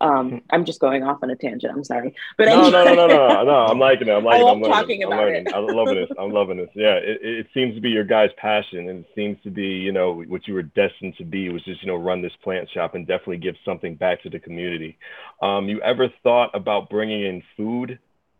[0.00, 1.72] Um, I'm just going off on a tangent.
[1.74, 3.50] I'm sorry, but no, no, no, no, no, no.
[3.66, 4.12] I'm liking it.
[4.12, 4.44] I'm I liking it.
[4.44, 5.04] love I'm loving talking it.
[5.04, 5.54] I'm about liking it.
[5.54, 6.10] I'm loving this.
[6.18, 6.70] I'm loving this.
[6.74, 9.92] Yeah, it, it seems to be your guys' passion, and it seems to be, you
[9.92, 12.94] know, what you were destined to be was just, you know, run this plant shop
[12.94, 14.96] and definitely give something back to the community.
[15.42, 17.98] Um, you ever thought about bringing in food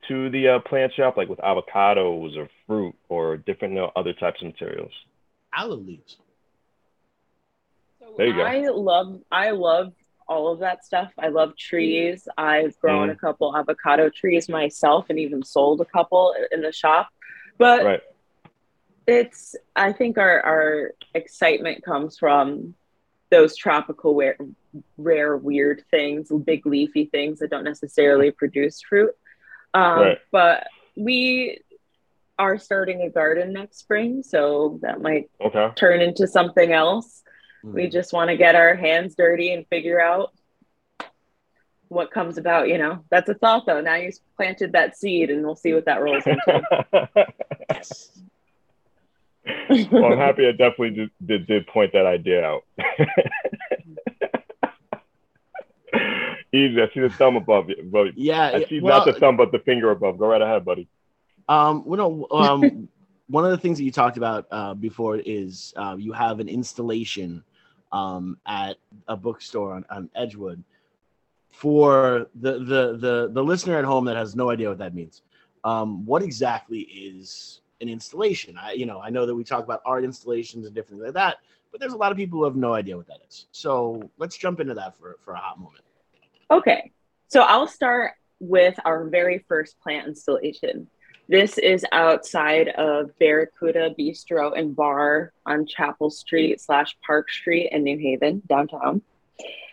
[0.08, 4.12] to the uh, plant shop, like with avocados or fruit or different you know, other
[4.14, 4.92] types of materials?
[5.56, 6.16] Olive leaves.
[8.00, 8.42] So There you go.
[8.42, 9.92] I love I love
[10.30, 11.12] all of that stuff.
[11.18, 12.28] I love trees.
[12.38, 13.12] I've grown Mhm.
[13.12, 17.08] a couple avocado trees myself and even sold a couple in the shop.
[17.58, 18.02] But Right.
[19.08, 22.74] it's I think our our excitement comes from
[23.30, 24.36] those tropical rare,
[24.96, 29.14] rare weird things, big leafy things that don't necessarily produce fruit.
[29.74, 30.18] Um, Right.
[30.30, 30.66] But
[30.96, 31.60] we
[32.38, 35.70] are starting a garden next spring, so that might Okay.
[35.74, 37.22] turn into something else.
[37.62, 37.92] We Mm.
[37.92, 40.32] just want to get our hands dirty and figure out
[41.88, 42.68] what comes about.
[42.68, 43.80] You know, that's a thought though.
[43.80, 46.62] Now you planted that seed, and we'll see what that rolls into.
[49.90, 52.62] Well, I'm happy I definitely did, did, did point that idea out.
[56.52, 56.80] Easy.
[56.82, 57.76] I see the thumb above you.
[57.80, 58.08] Above.
[58.16, 58.50] Yeah.
[58.54, 60.18] I see well, not the thumb, but the finger above.
[60.18, 60.88] Go right ahead, buddy.
[61.48, 62.88] Um, well, no, um,
[63.28, 66.48] one of the things that you talked about uh, before is uh, you have an
[66.48, 67.44] installation
[67.92, 68.76] um, at
[69.08, 70.62] a bookstore on, on Edgewood.
[71.50, 75.22] For the, the the the listener at home that has no idea what that means,
[75.64, 78.56] um, what exactly is an installation.
[78.56, 81.14] I, you know, I know that we talk about art installations and different things like
[81.14, 81.38] that,
[81.70, 83.46] but there's a lot of people who have no idea what that is.
[83.52, 85.82] So let's jump into that for, for a hot moment.
[86.50, 86.92] Okay.
[87.28, 90.88] So I'll start with our very first plant installation.
[91.30, 97.84] This is outside of Barracuda Bistro and Bar on Chapel Street slash Park Street in
[97.84, 99.00] New Haven, downtown.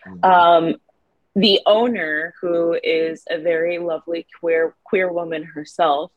[0.06, 0.24] Mhm.
[0.24, 0.76] Um,
[1.34, 6.12] the owner, who is a very lovely queer queer woman herself,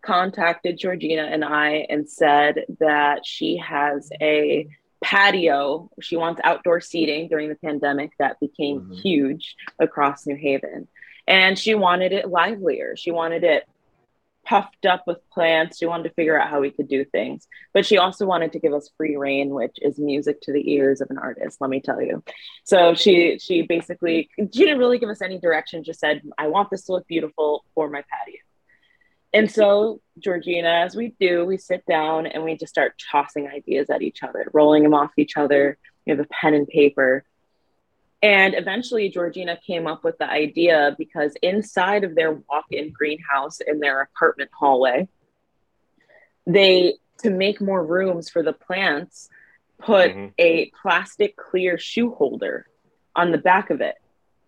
[0.00, 4.66] contacted Georgina and I and said that she has a
[5.04, 5.90] patio.
[6.00, 9.02] She wants outdoor seating during the pandemic that became Mhm.
[9.02, 10.88] huge across New Haven.
[11.26, 12.96] And she wanted it livelier.
[12.96, 13.64] She wanted it
[14.46, 15.78] puffed up with plants.
[15.78, 17.48] She wanted to figure out how we could do things.
[17.74, 21.00] But she also wanted to give us free reign, which is music to the ears
[21.00, 22.22] of an artist, let me tell you.
[22.64, 26.70] So she she basically she didn't really give us any direction, just said, I want
[26.70, 28.40] this to look beautiful for my patio.
[29.32, 33.90] And so Georgina, as we do, we sit down and we just start tossing ideas
[33.90, 35.76] at each other, rolling them off each other.
[36.06, 37.24] We have a pen and paper.
[38.22, 43.60] And eventually, Georgina came up with the idea because inside of their walk in greenhouse
[43.60, 45.08] in their apartment hallway,
[46.46, 49.28] they, to make more rooms for the plants,
[49.78, 50.32] put Mhm.
[50.38, 52.66] a plastic clear shoe holder
[53.14, 53.96] on the back of it,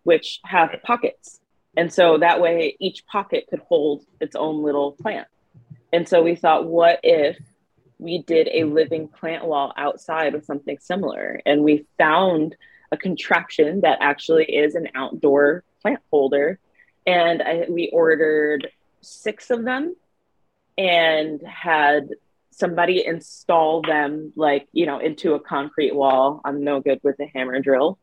[0.04, 1.40] which have pockets.
[1.76, 5.28] And so that way each pocket could hold its own little plant.
[5.92, 7.38] And so we thought, what if
[7.98, 11.40] we did a living plant wall outside with something similar?
[11.44, 12.57] And we found
[12.92, 16.59] a contraption that actually is an outdoor plant holder.
[17.07, 18.68] And I, we ordered
[19.01, 19.96] six of them
[20.77, 22.11] and had
[22.51, 26.40] somebody install them like you know into a concrete wall.
[26.44, 27.98] I'm no good with a hammer drill.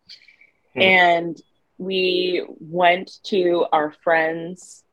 [0.73, 0.81] Hmm.
[0.81, 1.41] and
[1.77, 4.83] we went to our friend's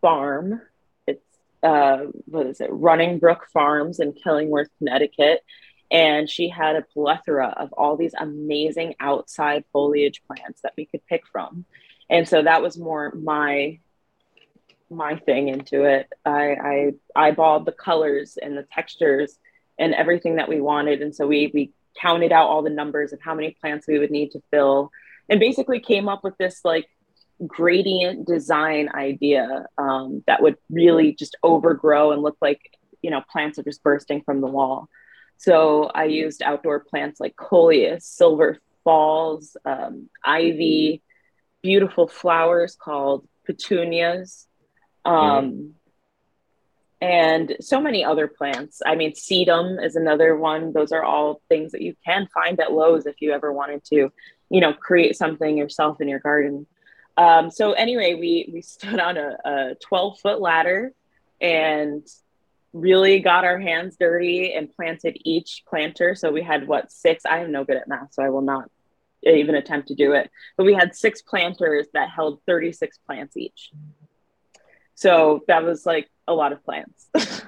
[0.00, 0.60] farm.
[1.06, 1.24] It's
[1.62, 2.70] uh what is it?
[2.70, 5.42] Running brook farms in killingworth connecticut
[5.90, 11.04] and she had a plethora of all these amazing outside foliage plants that we could
[11.06, 11.64] pick from
[12.10, 13.78] and so that was more my
[14.90, 16.08] my thing into it.
[16.24, 19.38] I, I eyeballed the colors and the textures
[19.78, 21.02] and everything that we wanted.
[21.02, 24.10] And so we we counted out all the numbers of how many plants we would
[24.10, 24.90] need to fill
[25.28, 26.88] and basically came up with this like
[27.46, 32.60] gradient design idea um, that would really just overgrow and look like
[33.02, 34.88] you know plants are just bursting from the wall.
[35.36, 41.02] So I used outdoor plants like coleus, silver falls, um, ivy,
[41.62, 44.46] beautiful flowers called petunias,
[45.04, 45.74] um,
[47.00, 48.80] and so many other plants.
[48.84, 50.72] I mean, sedum is another one.
[50.72, 54.10] Those are all things that you can find at Lowe's if you ever wanted to,
[54.48, 56.66] you know, create something yourself in your garden.
[57.16, 60.92] Um, so anyway, we we stood on a, a 12 foot ladder
[61.40, 62.06] and
[62.74, 66.14] really got our hands dirty and planted each planter.
[66.14, 67.24] So we had what six?
[67.24, 68.68] I am no good at math, so I will not
[69.22, 70.30] even attempt to do it.
[70.56, 73.70] But we had six planters that held 36 plants each.
[74.96, 77.08] So that was like a lot of plants.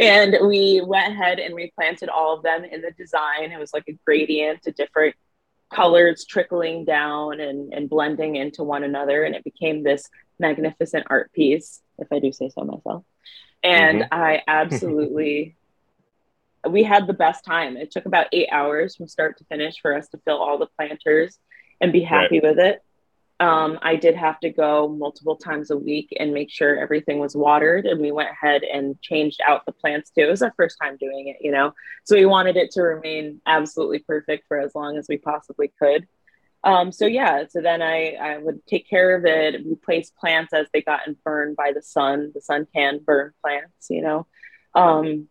[0.00, 3.52] and we went ahead and replanted all of them in the design.
[3.52, 5.14] It was like a gradient to different
[5.72, 9.24] colors trickling down and, and blending into one another.
[9.24, 13.04] And it became this magnificent art piece, if I do say so myself.
[13.62, 14.08] And Mhm.
[14.12, 15.56] I absolutely,
[16.68, 17.76] we had the best time.
[17.76, 20.68] It took about eight hours from start to finish for us to fill all the
[20.76, 21.38] planters
[21.80, 22.80] and be happy with it.
[23.40, 27.34] Um, I did have to go multiple times a week and make sure everything was
[27.34, 27.84] watered.
[27.84, 30.22] And we went ahead and changed out the plants too.
[30.22, 31.74] It was our first time doing it, you know.
[32.04, 36.06] So we wanted it to remain absolutely perfect for as long as we possibly could.
[36.62, 40.66] Um, so yeah, so then I, I would take care of it, replace plants as
[40.72, 42.30] they gotten burned by the sun.
[42.34, 44.26] The sun can burn plants, you know.
[44.74, 45.28] Um,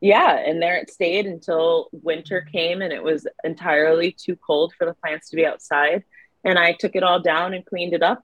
[0.00, 4.84] yeah, and there it stayed until winter came and it was entirely too cold for
[4.84, 6.04] the plants to be outside
[6.44, 8.22] and I took it all down and cleaned it up.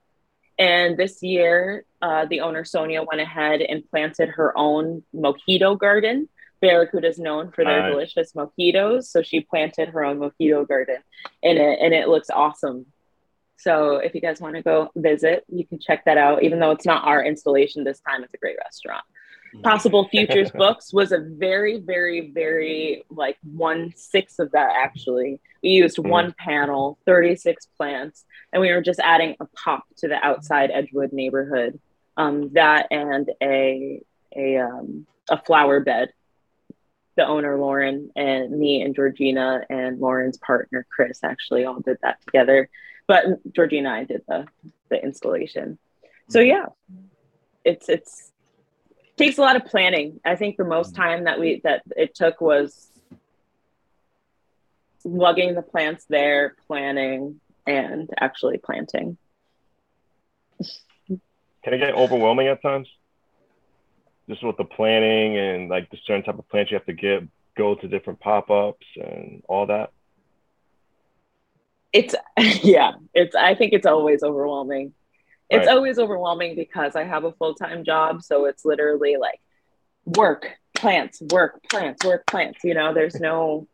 [0.59, 6.29] And this year, uh, the owner Sonia went ahead and planted her own mojito garden.
[6.61, 7.93] Barracuda is known for their Nice.
[7.93, 10.99] delicious mojitos, so she planted her own mojito garden,
[11.43, 12.87] and it and it looks awesome.
[13.57, 16.43] So if you guys want to go visit, you can check that out.
[16.43, 19.05] Even though it's not our installation this time, it's a great restaurant.
[19.63, 25.41] Possible Futures Books was a very, very, very like one sixth of that actually.
[25.63, 26.09] We used Mhm.
[26.09, 31.13] one panel, 36 plants, and we were just adding a pop to the outside Edgewood
[31.13, 31.79] neighborhood.
[32.17, 34.03] Um, that and a
[34.35, 36.13] a um, a flower bed.
[37.17, 42.21] The owner Lauren and me and Georgina and Lauren's partner Chris actually all did that
[42.23, 42.71] together.
[43.07, 44.47] But Georgina and I did the
[44.89, 45.79] the installation.
[46.29, 46.67] So yeah,
[47.65, 48.30] it's it's
[49.21, 50.19] takes a lot of planning.
[50.25, 50.97] I think the most mm.
[50.97, 52.89] time that we that it took was
[55.05, 59.19] lugging the plants there, planning, and actually planting.
[61.63, 62.89] Can it get overwhelming at times?
[64.29, 67.23] Just with the planning and like the certain type of plants you have to get,
[67.57, 69.91] go to different pop-ups and all that.
[71.93, 72.15] It's
[72.63, 74.95] yeah, it's I think it's always overwhelming.
[75.51, 75.75] It's Right.
[75.75, 79.41] always overwhelming because I have a full-time job, so it's literally like
[80.05, 83.67] work, plants, work, plants, work, plants, you know, there's no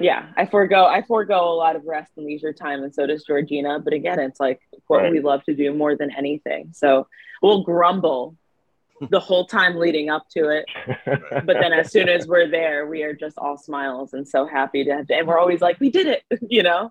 [0.00, 3.24] yeah, I forego I forego a lot of rest and leisure time and so does
[3.24, 5.12] Georgina, but again, it's like what Right.
[5.12, 6.70] we love to do more than anything.
[6.72, 7.06] So
[7.40, 8.36] we'll grumble
[9.10, 10.66] the whole time leading up to it
[11.44, 14.84] but then as soon as we're there, we are just all smiles and so happy
[14.84, 16.90] to have and we're always like, we did it, you know?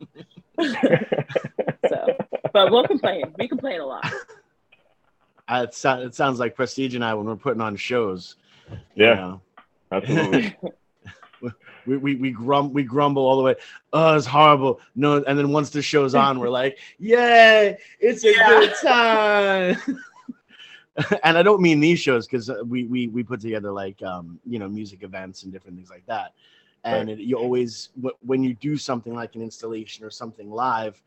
[1.87, 2.20] so
[2.53, 3.23] but we'll complain.
[3.37, 4.05] We complain a lot.
[5.47, 8.35] Uh, it, so- it sounds like Prestige and I when we're putting on shows.
[8.69, 9.41] you yeah, know.
[9.91, 10.55] absolutely.
[11.85, 13.55] we we we, grum, we grumble all the way.
[13.91, 14.79] Oh, it's horrible.
[14.95, 18.47] No, and then once the show's on, we're like, "Yay, it's a Yeah.
[18.47, 19.77] good time."
[21.23, 24.59] and I don't mean these shows because we we we put together like um you
[24.59, 26.33] know music events and different things like that.
[26.83, 31.01] And it, you always wh- when you do something like an installation or something live,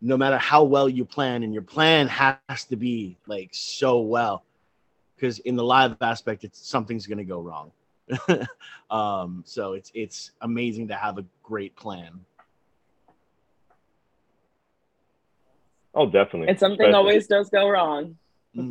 [0.00, 4.44] no matter how well you plan, and your plan has to be like so well,
[5.14, 7.72] because in the live aspect, it's something's gonna go wrong.
[8.90, 12.20] um, so it's it's amazing to have a great plan.
[15.94, 16.48] oh, definitely.
[16.48, 18.16] And something Especially- always does go wrong.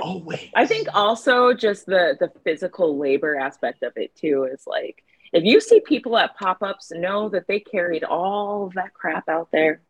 [0.00, 0.50] Always.
[0.54, 5.02] I think also just the the physical labor aspect of it too is like
[5.32, 9.80] if you see people at pop-ups know that they carried all that crap out there.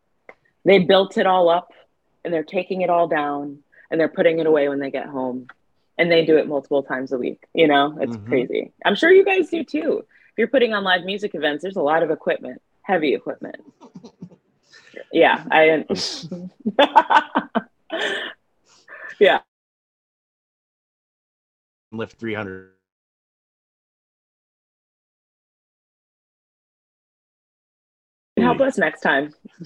[0.65, 1.71] They built it all up
[2.25, 3.59] and they're taking it all down
[3.89, 5.47] and they're putting it away when they get home.
[5.97, 7.41] And they do it multiple times a week.
[7.53, 8.27] You know, it's Mhm.
[8.27, 8.71] crazy.
[8.85, 9.99] I'm sure you guys do too.
[9.99, 13.55] If you're putting on live music events, there's a lot of equipment, heavy equipment.
[15.11, 15.85] Yeah, I
[19.19, 19.39] Yeah.
[21.91, 22.76] lift 300.
[28.47, 29.33] Help us next time.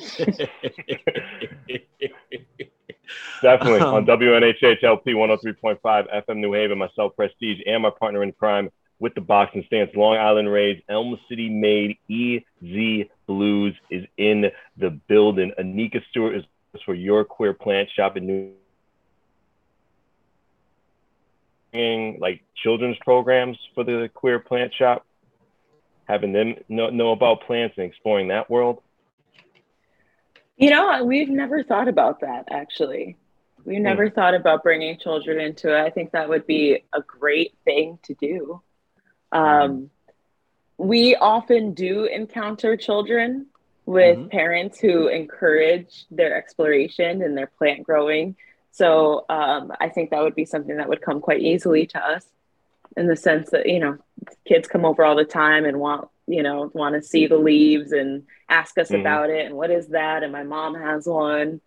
[3.42, 8.70] Definitely Um, on WNHHLP 103.5 FM New Haven, myself, Prestige, and my partner in crime
[9.00, 14.46] with the boxing stance, Long Island Rays, Elm City made EZ BlueZ is in
[14.78, 15.52] the building.
[15.60, 16.44] Anika Stewart is
[16.86, 18.52] for your queer plant shop in New
[21.72, 25.06] bringing, like children's programs for the queer plant shop,
[26.12, 28.82] having them know, know about plants and exploring that world.
[30.58, 33.18] You know, we've never thought about that actually.
[33.64, 35.80] We never thought about bringing children into it.
[35.80, 38.62] I think that would be a great thing to do.
[39.32, 39.90] Um,
[40.78, 43.46] we often do encounter children
[43.86, 44.32] with Mhm.
[44.32, 48.36] parents who encourage their exploration and their plant growing.
[48.72, 52.26] So um, I think that would be something that would come quite easily to us
[52.98, 53.98] in the sense that, you know,
[54.46, 57.92] kids come over all the time and want, you know, want to see the leaves
[57.92, 59.02] and ask us Mhm.
[59.02, 60.24] about it and what is that?
[60.24, 61.62] And my mom has one.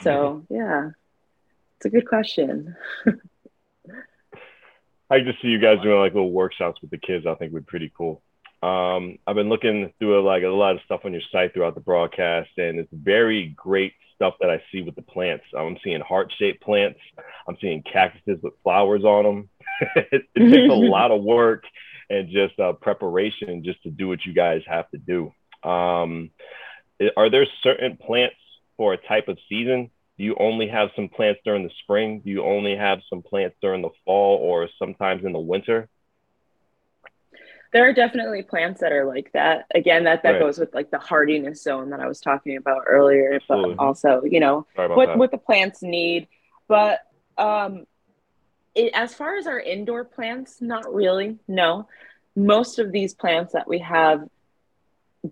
[0.00, 0.90] So yeah,
[1.76, 2.76] it's a good question.
[5.10, 7.26] I just see you guys doing like little workshops with the kids.
[7.26, 8.22] I think would be pretty cool.
[8.62, 11.80] Um, I've been looking through like a lot of stuff on your site throughout the
[11.80, 15.44] broadcast, and it's very great stuff that I see with the plants.
[15.56, 17.00] I'm seeing heart-shaped plants.
[17.48, 19.48] I'm seeing cactuses with flowers on them.
[19.96, 21.64] it, it takes a lot of work
[22.10, 25.32] and just uh, preparation just to do what you guys have to do.
[25.66, 26.30] Um,
[27.16, 28.36] are there certain plants
[28.76, 29.90] for a type of season?
[30.18, 32.20] Do you only have some plants during the spring?
[32.22, 35.88] Do you only have some plants during the fall or sometimes in the winter?
[37.72, 39.66] There are definitely plants that are like that.
[39.74, 40.40] Again, that that Right.
[40.40, 43.74] goes with like the hardiness zone that I was talking about earlier, Absolutely.
[43.74, 45.18] but also, you know, what that.
[45.18, 46.26] what the plants need.
[46.66, 47.00] But
[47.38, 47.86] um
[48.74, 51.38] it, as far as our indoor plants, not really.
[51.48, 51.88] No.
[52.36, 54.28] Most of these plants that we have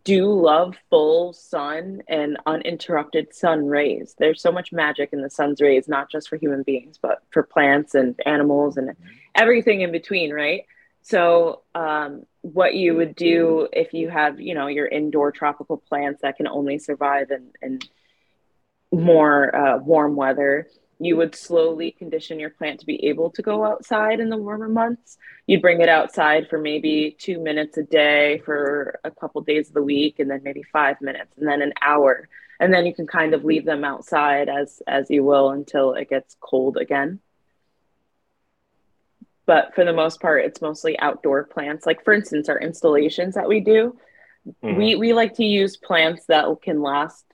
[0.05, 4.14] do love full sun and uninterrupted sun rays.
[4.18, 7.43] There's so much magic in the sun's rays, not just for human beings, but for
[7.43, 8.95] plants and animals and
[9.34, 10.66] everything in between, right?
[11.03, 16.22] So, um, what you would do if you have, you know, your indoor tropical plants
[16.22, 17.80] that can only survive in, in
[18.90, 20.68] more uh, warm weather,
[21.01, 24.68] you would slowly condition your plant to be able to go outside in the warmer
[24.68, 25.16] months.
[25.46, 29.74] You'd bring it outside for maybe two minutes a day for a couple days of
[29.74, 32.28] the week, and then maybe five minutes, and then an hour,
[32.59, 36.11] and then you can kind of leave them outside as as you will until it
[36.11, 37.20] gets cold again.
[39.49, 41.86] But for the most part, it's mostly outdoor plants.
[41.86, 43.99] Like for instance, our installations that we do,
[44.62, 44.76] Mhm.
[44.76, 47.24] we we like to use plants that can last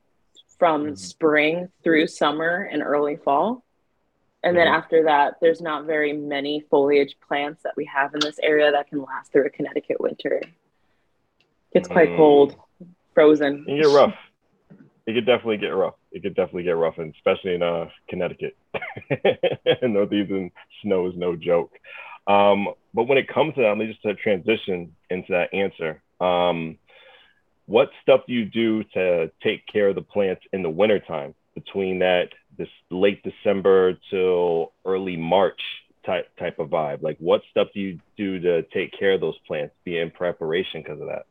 [0.56, 0.98] from Mhm.
[0.98, 3.64] spring through summer and early fall.
[4.44, 4.76] And then Mhm.
[4.78, 8.88] after that, there's not very many foliage plants that we have in this area that
[8.88, 10.40] can last through a Connecticut winter.
[11.72, 12.16] It's quite Mm.
[12.16, 12.56] cold,
[13.12, 13.64] frozen.
[13.64, 14.14] Get rough.
[15.07, 15.94] It could definitely get rough.
[16.12, 18.57] It could definitely get rough, and especially in uh, Connecticut.
[19.82, 20.50] Northeastern
[20.82, 21.72] snow is no joke.
[22.26, 26.02] Um, but when it comes to that, let me just to transition into that answer.
[26.20, 26.78] Um,
[27.66, 31.98] what stuff do you do to take care of the plants in the wintertime between
[32.00, 35.61] that this late December till early March
[36.05, 37.02] type type of vibe?
[37.02, 40.82] Like what stuff do you do to take care of those plants, be in preparation
[40.82, 41.26] because of that?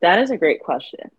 [0.00, 1.10] That is a great question.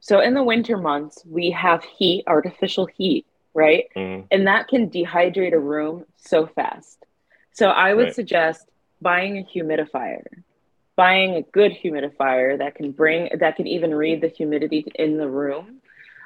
[0.00, 3.86] So in the winter months, we have heat, artificial heat, right?
[3.94, 4.24] Mhm.
[4.30, 7.04] And that can dehydrate a room so fast.
[7.52, 8.14] So I would Right.
[8.14, 8.68] suggest
[9.00, 10.24] buying a humidifier.
[10.96, 15.28] Buying a good humidifier that can bring that can even read the humidity in the
[15.28, 15.80] room.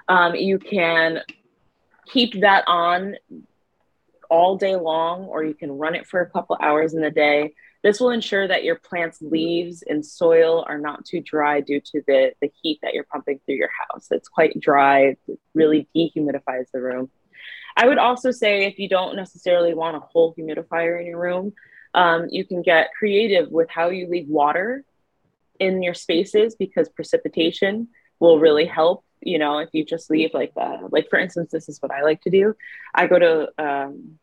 [0.09, 1.23] Um, you can
[2.07, 3.17] keep that on
[4.31, 7.55] all day long, or you can run it for a couple hours in the day.
[7.85, 12.03] This will ensure that your plant's leaves and soil are not too dry due to
[12.07, 14.09] the, the heat that you're pumping through your house.
[14.11, 17.11] It's quite dry, it really dehumidifies the room.
[17.77, 21.53] I would also say if you don't necessarily want a whole humidifier in your room,
[21.93, 24.83] um, you can get creative with how you leave water
[25.61, 29.05] in your spaces because precipitation will really help.
[29.21, 32.01] You know, if you just leave like that, like for instance, this is what I
[32.01, 32.55] like to do.
[32.95, 34.19] I go to um,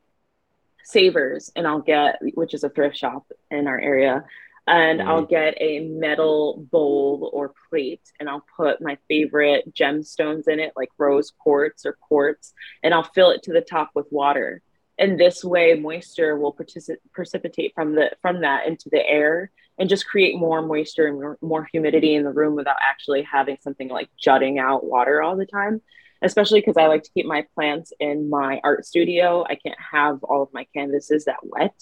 [0.83, 4.23] Savers and I'll get, which is a thrift shop in our area,
[4.67, 5.07] and Mhm.
[5.07, 10.73] I'll get a metal bowl or plate and I'll put my favorite gemstones in it,
[10.75, 12.53] like rose quartz or quartz,
[12.83, 14.61] and I'll fill it to the top with water.
[14.97, 19.89] And this way, moisture will partici- precipitate from the from that into the air and
[19.89, 24.09] just create more moisture and more humidity in the room without actually having something like
[24.15, 25.81] jutting out water all the time
[26.21, 29.43] especially because I like to keep my plants in my art studio.
[29.47, 31.73] I can't have all of my canvases that wet.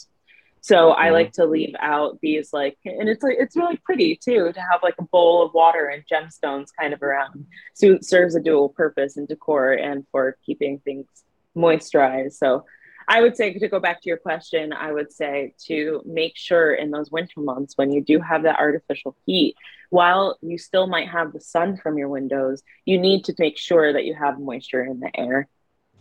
[0.62, 1.14] So I Mhm.
[1.14, 4.84] like to leave out these like, and it's like it's really pretty too to have
[4.84, 7.46] like a bowl of water and gemstones kind of around.
[7.74, 11.08] So it serves a dual purpose in decor and for keeping things
[11.56, 12.34] moisturized.
[12.34, 12.66] So
[13.10, 16.76] I would say to go back to your question, I would say to make sure
[16.76, 19.56] in those winter months when you do have that artificial heat,
[19.90, 23.92] while you still might have the sun from your windows, you need to make sure
[23.92, 25.48] that you have moisture in the air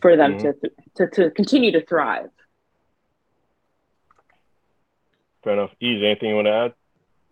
[0.02, 0.54] for them to,
[0.96, 2.28] to to continue to thrive.
[5.42, 5.70] Fair enough.
[5.80, 6.04] Easy.
[6.04, 6.74] Anything you want to add?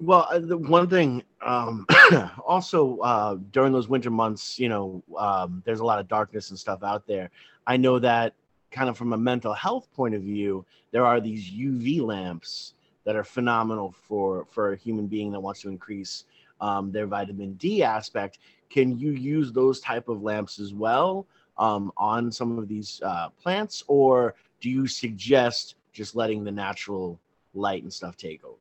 [0.00, 1.86] Well, uh, the one thing, um,
[2.46, 6.58] also uh, during those winter months, you know, um, there's a lot of darkness and
[6.58, 7.30] stuff out there.
[7.66, 8.34] I know that
[8.70, 13.16] kind of from a mental health point of view, there are these UV lamps that
[13.16, 16.24] are phenomenal for for a human being that wants to increase
[16.60, 18.38] um, their vitamin D aspect.
[18.68, 21.26] Can you use those type of lamps as well
[21.58, 27.18] um, on some of these uh, plants, or do you suggest just letting the natural
[27.54, 28.56] light and stuff take over?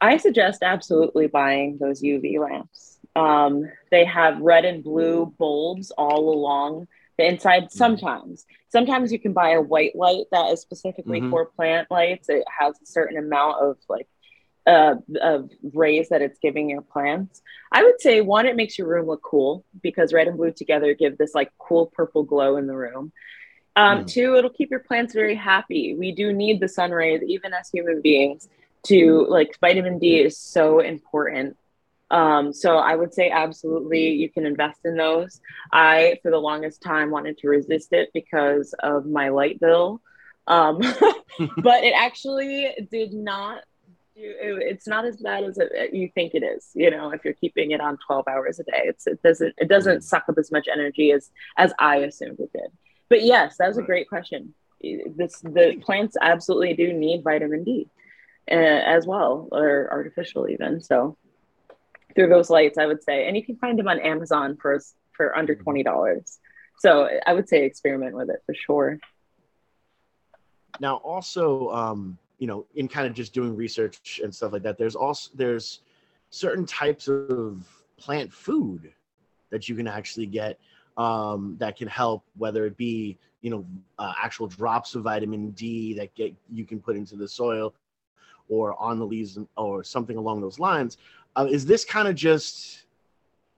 [0.00, 2.98] I suggest absolutely buying those UV lamps.
[3.16, 6.86] Um, they have red and blue bulbs all along
[7.18, 7.70] the inside.
[7.70, 11.30] Sometimes, sometimes you can buy a white light that is specifically Mhm.
[11.30, 12.28] for plant lights.
[12.28, 14.06] It has a certain amount of like
[14.66, 17.40] uh, of rays that it's giving your plants.
[17.72, 20.92] I would say one, it makes your room look cool because red and blue together
[20.92, 23.10] give this like cool purple glow in the room.
[23.76, 24.08] Um, Mm.
[24.08, 25.94] Two, it'll keep your plants very happy.
[25.94, 28.46] We do need the sun rays, even as human beings,
[28.84, 31.56] to like vitamin D is so important.
[32.10, 35.40] Um, so I would say absolutely you can invest in those.
[35.72, 40.00] I, for the longest time, wanted to resist it because of my light bill.
[40.46, 40.78] Um,
[41.58, 43.62] but it actually did not
[44.16, 47.24] do it, it's not as bad as it, you think it is you know if
[47.24, 48.82] you're keeping it on 12 hours a day.
[48.84, 52.52] It's it doesn't it doesn't suck up as much energy as as i assumed it
[52.52, 52.70] did.
[53.08, 54.54] But yes that was a great question.
[54.80, 57.88] This the plants absolutely do need vitamin d
[58.50, 61.16] uh, as well or artificial even so
[62.14, 63.26] through those lights i would say.
[63.26, 64.80] And you can find them on amazon for
[65.12, 66.38] for under $20
[66.78, 68.98] so i would say experiment with it for sure.
[70.80, 74.78] Now also um you know in kind of just doing research and stuff like that
[74.78, 75.80] there's also there's
[76.30, 78.92] certain types of plant food
[79.50, 80.58] that you can actually get
[80.96, 83.64] um that can help whether it be you know
[83.98, 87.74] uh, actual drops of vitamin d that get you can put into the soil
[88.48, 90.98] or on the leaves or something along those lines
[91.38, 92.84] uh, is this kind of just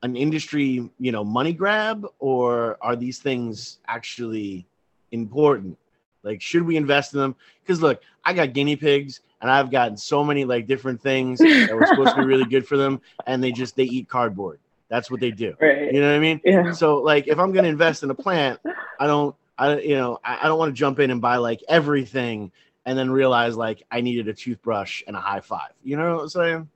[0.03, 4.67] an industry you know money grab or are these things actually
[5.13, 5.77] important
[6.23, 7.35] Like, should we invest in them?
[7.63, 11.75] Because look, I got guinea pigs and I've gotten so many like different things that
[11.75, 14.61] were supposed to be really good for them, and they just they eat cardboard.
[14.89, 15.55] That's what they do.
[15.61, 15.93] Right.
[15.93, 16.41] You know what I mean?
[16.45, 16.73] Yeah.
[16.73, 18.61] So like, if I'm gonna invest in a plant,
[18.99, 21.63] I don't, I you know, I, I don't want to jump in and buy like
[21.69, 22.53] everything
[22.85, 25.73] and then realize like I needed a toothbrush and a high five.
[25.83, 26.69] You know what I'm saying?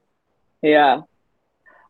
[0.64, 1.02] Yeah.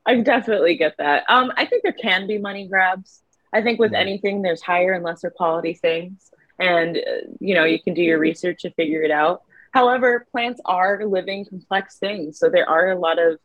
[0.05, 1.25] I definitely get that.
[1.29, 3.22] Um, I think there can be money grabs.
[3.53, 7.81] I think with anything, there's higher and lesser quality things, and uh, you know you
[7.81, 9.43] can do your research to figure it out.
[9.72, 13.39] However, plants are living, complex things, so there are a lot of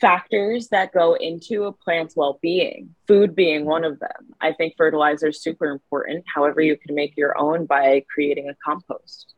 [0.00, 2.94] factors that go into a plant's well-being.
[3.08, 4.34] Food being one of them.
[4.40, 6.24] I think fertilizer is super important.
[6.32, 9.33] However, you can make your own by creating a compost.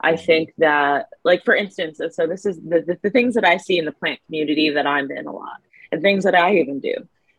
[0.00, 3.56] I think that, like for instance, so this is the, the, the things that I
[3.56, 6.80] see in the plant community that I'm in a lot, and things that I even
[6.80, 6.94] do.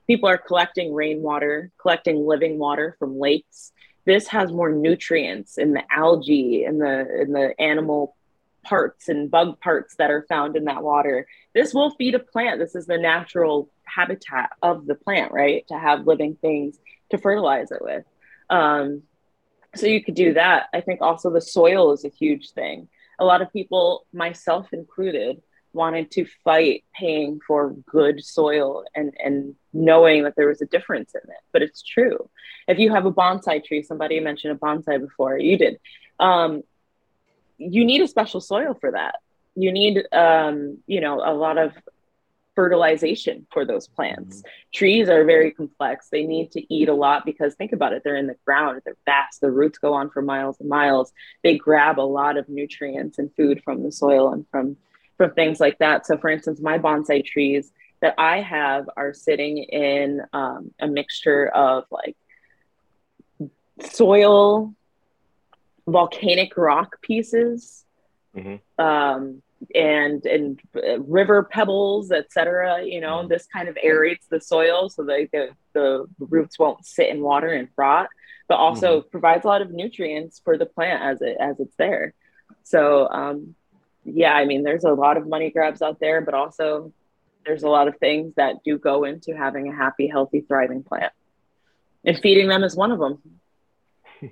[0.08, 3.72] People are collecting rainwater, collecting living water from lakes.
[4.06, 8.16] This has more nutrients in the algae and the in the animal
[8.64, 11.28] parts and bug parts that are found in that water.
[11.54, 12.60] This will feed a plant.
[12.60, 15.66] This is the natural habitat of the plant, right?
[15.70, 16.78] To have living things
[17.12, 18.04] to fertilize it with.
[18.50, 19.04] Um,
[19.76, 20.68] so you could do that.
[20.74, 22.88] I think also the soil is a huge thing.
[23.20, 25.42] A lot of people, myself included,
[25.74, 31.14] wanted to fight paying for good soil and and knowing that there was a difference
[31.14, 31.38] in it.
[31.54, 32.30] But it's true.
[32.68, 35.80] If you have a bonsai tree, somebody mentioned a bonsai before, you did.
[36.20, 36.64] Um,
[37.58, 39.16] you need a special soil for that.
[39.56, 41.74] You need, um, you know, a lot of
[42.60, 44.44] fertilization for those plants.
[44.74, 46.10] Trees are very complex.
[46.12, 48.98] They need to eat a lot because think about it, they're in the ground, they're
[49.06, 51.14] vast, the roots go on for miles and miles.
[51.42, 54.76] They grab a lot of nutrients and food from the soil and from
[55.16, 56.06] from things like that.
[56.06, 61.48] So for instance, my bonsai trees that I have are sitting in um, a mixture
[61.48, 62.18] of like
[63.82, 64.74] soil,
[65.88, 67.86] volcanic rock pieces,
[68.36, 68.60] Mhm.
[68.78, 69.42] um,
[69.76, 72.84] and and uh, river pebbles, etc.
[72.84, 77.10] You know, this kind of aerates the soil so that the, the roots won't sit
[77.10, 78.10] in water and rot,
[78.48, 82.14] but also provides a lot of nutrients for the plant as it as it's there.
[82.64, 83.56] So um,
[84.04, 86.94] yeah, I mean, there's a lot of money grabs out there, but also
[87.46, 91.14] there's a lot of things that do go into having a happy, healthy, thriving plant,
[92.04, 93.22] and feeding them is one of them.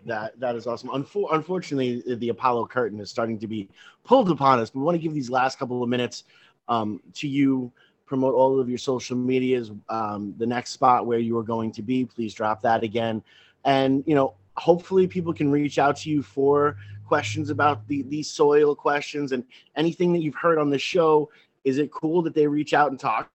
[0.05, 0.89] That that is awesome.
[0.89, 3.69] Unfor- unfortunately, the Apollo curtain is starting to be
[4.03, 4.73] pulled upon us.
[4.73, 6.25] We want to give these last couple of minutes
[6.67, 7.71] um, to you.
[8.05, 9.71] Promote all of your social medias.
[9.89, 13.21] Um, the next spot where you are going to be, please drop that again.
[13.65, 18.29] And you know, hopefully, people can reach out to you for questions about the these
[18.29, 19.43] soil questions and
[19.75, 21.29] anything that you've heard on the show.
[21.63, 23.29] Is it cool that they reach out and talk?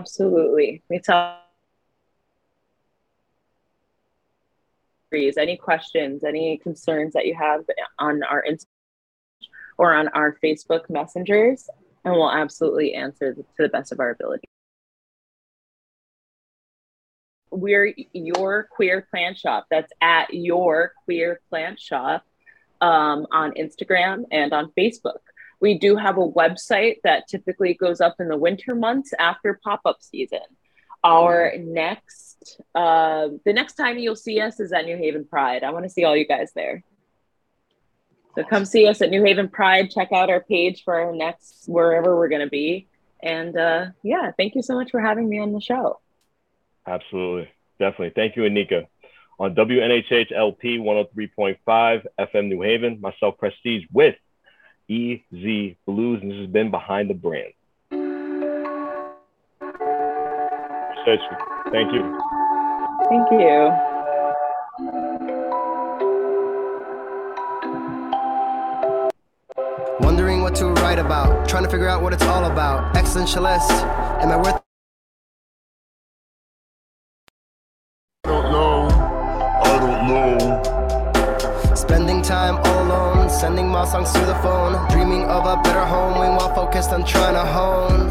[0.00, 0.82] Absolutely.
[0.88, 1.38] We tell
[5.12, 7.64] any questions, any concerns that you have
[7.98, 8.66] on our Instagram
[9.78, 11.68] or on our Facebook messengers,
[12.04, 14.48] and we'll absolutely answer to the best of our ability.
[17.50, 19.66] We're your queer plant shop.
[19.70, 22.24] That's at your queer plant shop
[22.80, 25.20] um, on Instagram and on Facebook.
[25.60, 29.80] We do have a website that typically goes up in the winter months after pop
[29.84, 30.40] up season.
[31.04, 35.64] Our next, uh, the next time you'll see us is at New Haven Pride.
[35.64, 36.82] I want to see all you guys there.
[38.34, 39.90] So come see us at New Haven Pride.
[39.90, 42.86] Check out our page for our next wherever we're going to be.
[43.20, 46.00] And uh, yeah, thank you so much for having me on the show.
[46.86, 47.50] Absolutely.
[47.78, 48.12] Definitely.
[48.14, 48.86] Thank you, Anika.
[49.40, 54.16] On WNHH LP 103.5 FM New Haven, myself, Prestige, with
[54.90, 57.52] EZ BlueZ, and this has been Behind the Brand.
[61.04, 62.18] Thank you.
[63.08, 63.72] Thank you.
[70.00, 72.94] Wondering what to write about, trying to figure out what it's all about.
[72.94, 73.70] Existentialist,
[74.22, 74.60] am I worth?
[78.24, 78.88] I don't know.
[79.64, 81.74] I don't know.
[81.74, 86.18] Spending time all alone, sending my songs to the phone, dreaming of a better home
[86.18, 88.10] while focused on trying to hone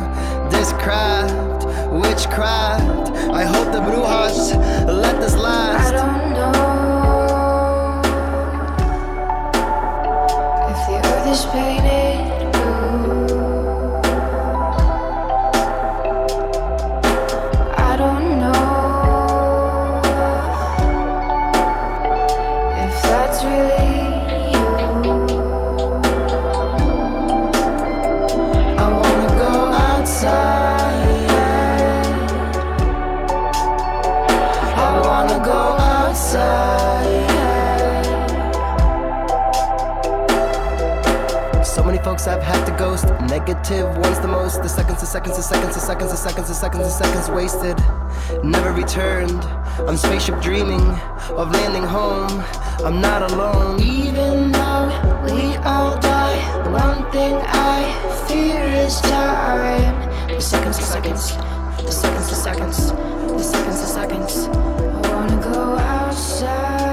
[0.50, 3.12] this craft, witchcraft.
[3.32, 4.56] I hope the brujas
[4.88, 5.94] let this last.
[5.94, 6.52] I don't know
[10.72, 12.07] if the earth is painted
[42.28, 43.06] I've had to ghost.
[43.30, 44.62] Negative ones the most.
[44.62, 47.78] The seconds, the seconds, the seconds, the seconds, the seconds, the seconds, the seconds wasted.
[48.44, 49.44] Never returned.
[49.88, 50.82] I'm spaceship dreaming
[51.42, 52.44] of landing home.
[52.86, 53.82] I'm not alone.
[53.82, 54.88] Even though
[55.24, 56.38] we all die,
[56.70, 57.80] one thing I
[58.28, 60.28] fear is time.
[60.28, 61.36] The seconds, the seconds,
[61.78, 64.48] the seconds, the seconds, the seconds, the seconds.
[64.48, 66.87] I wanna go outside.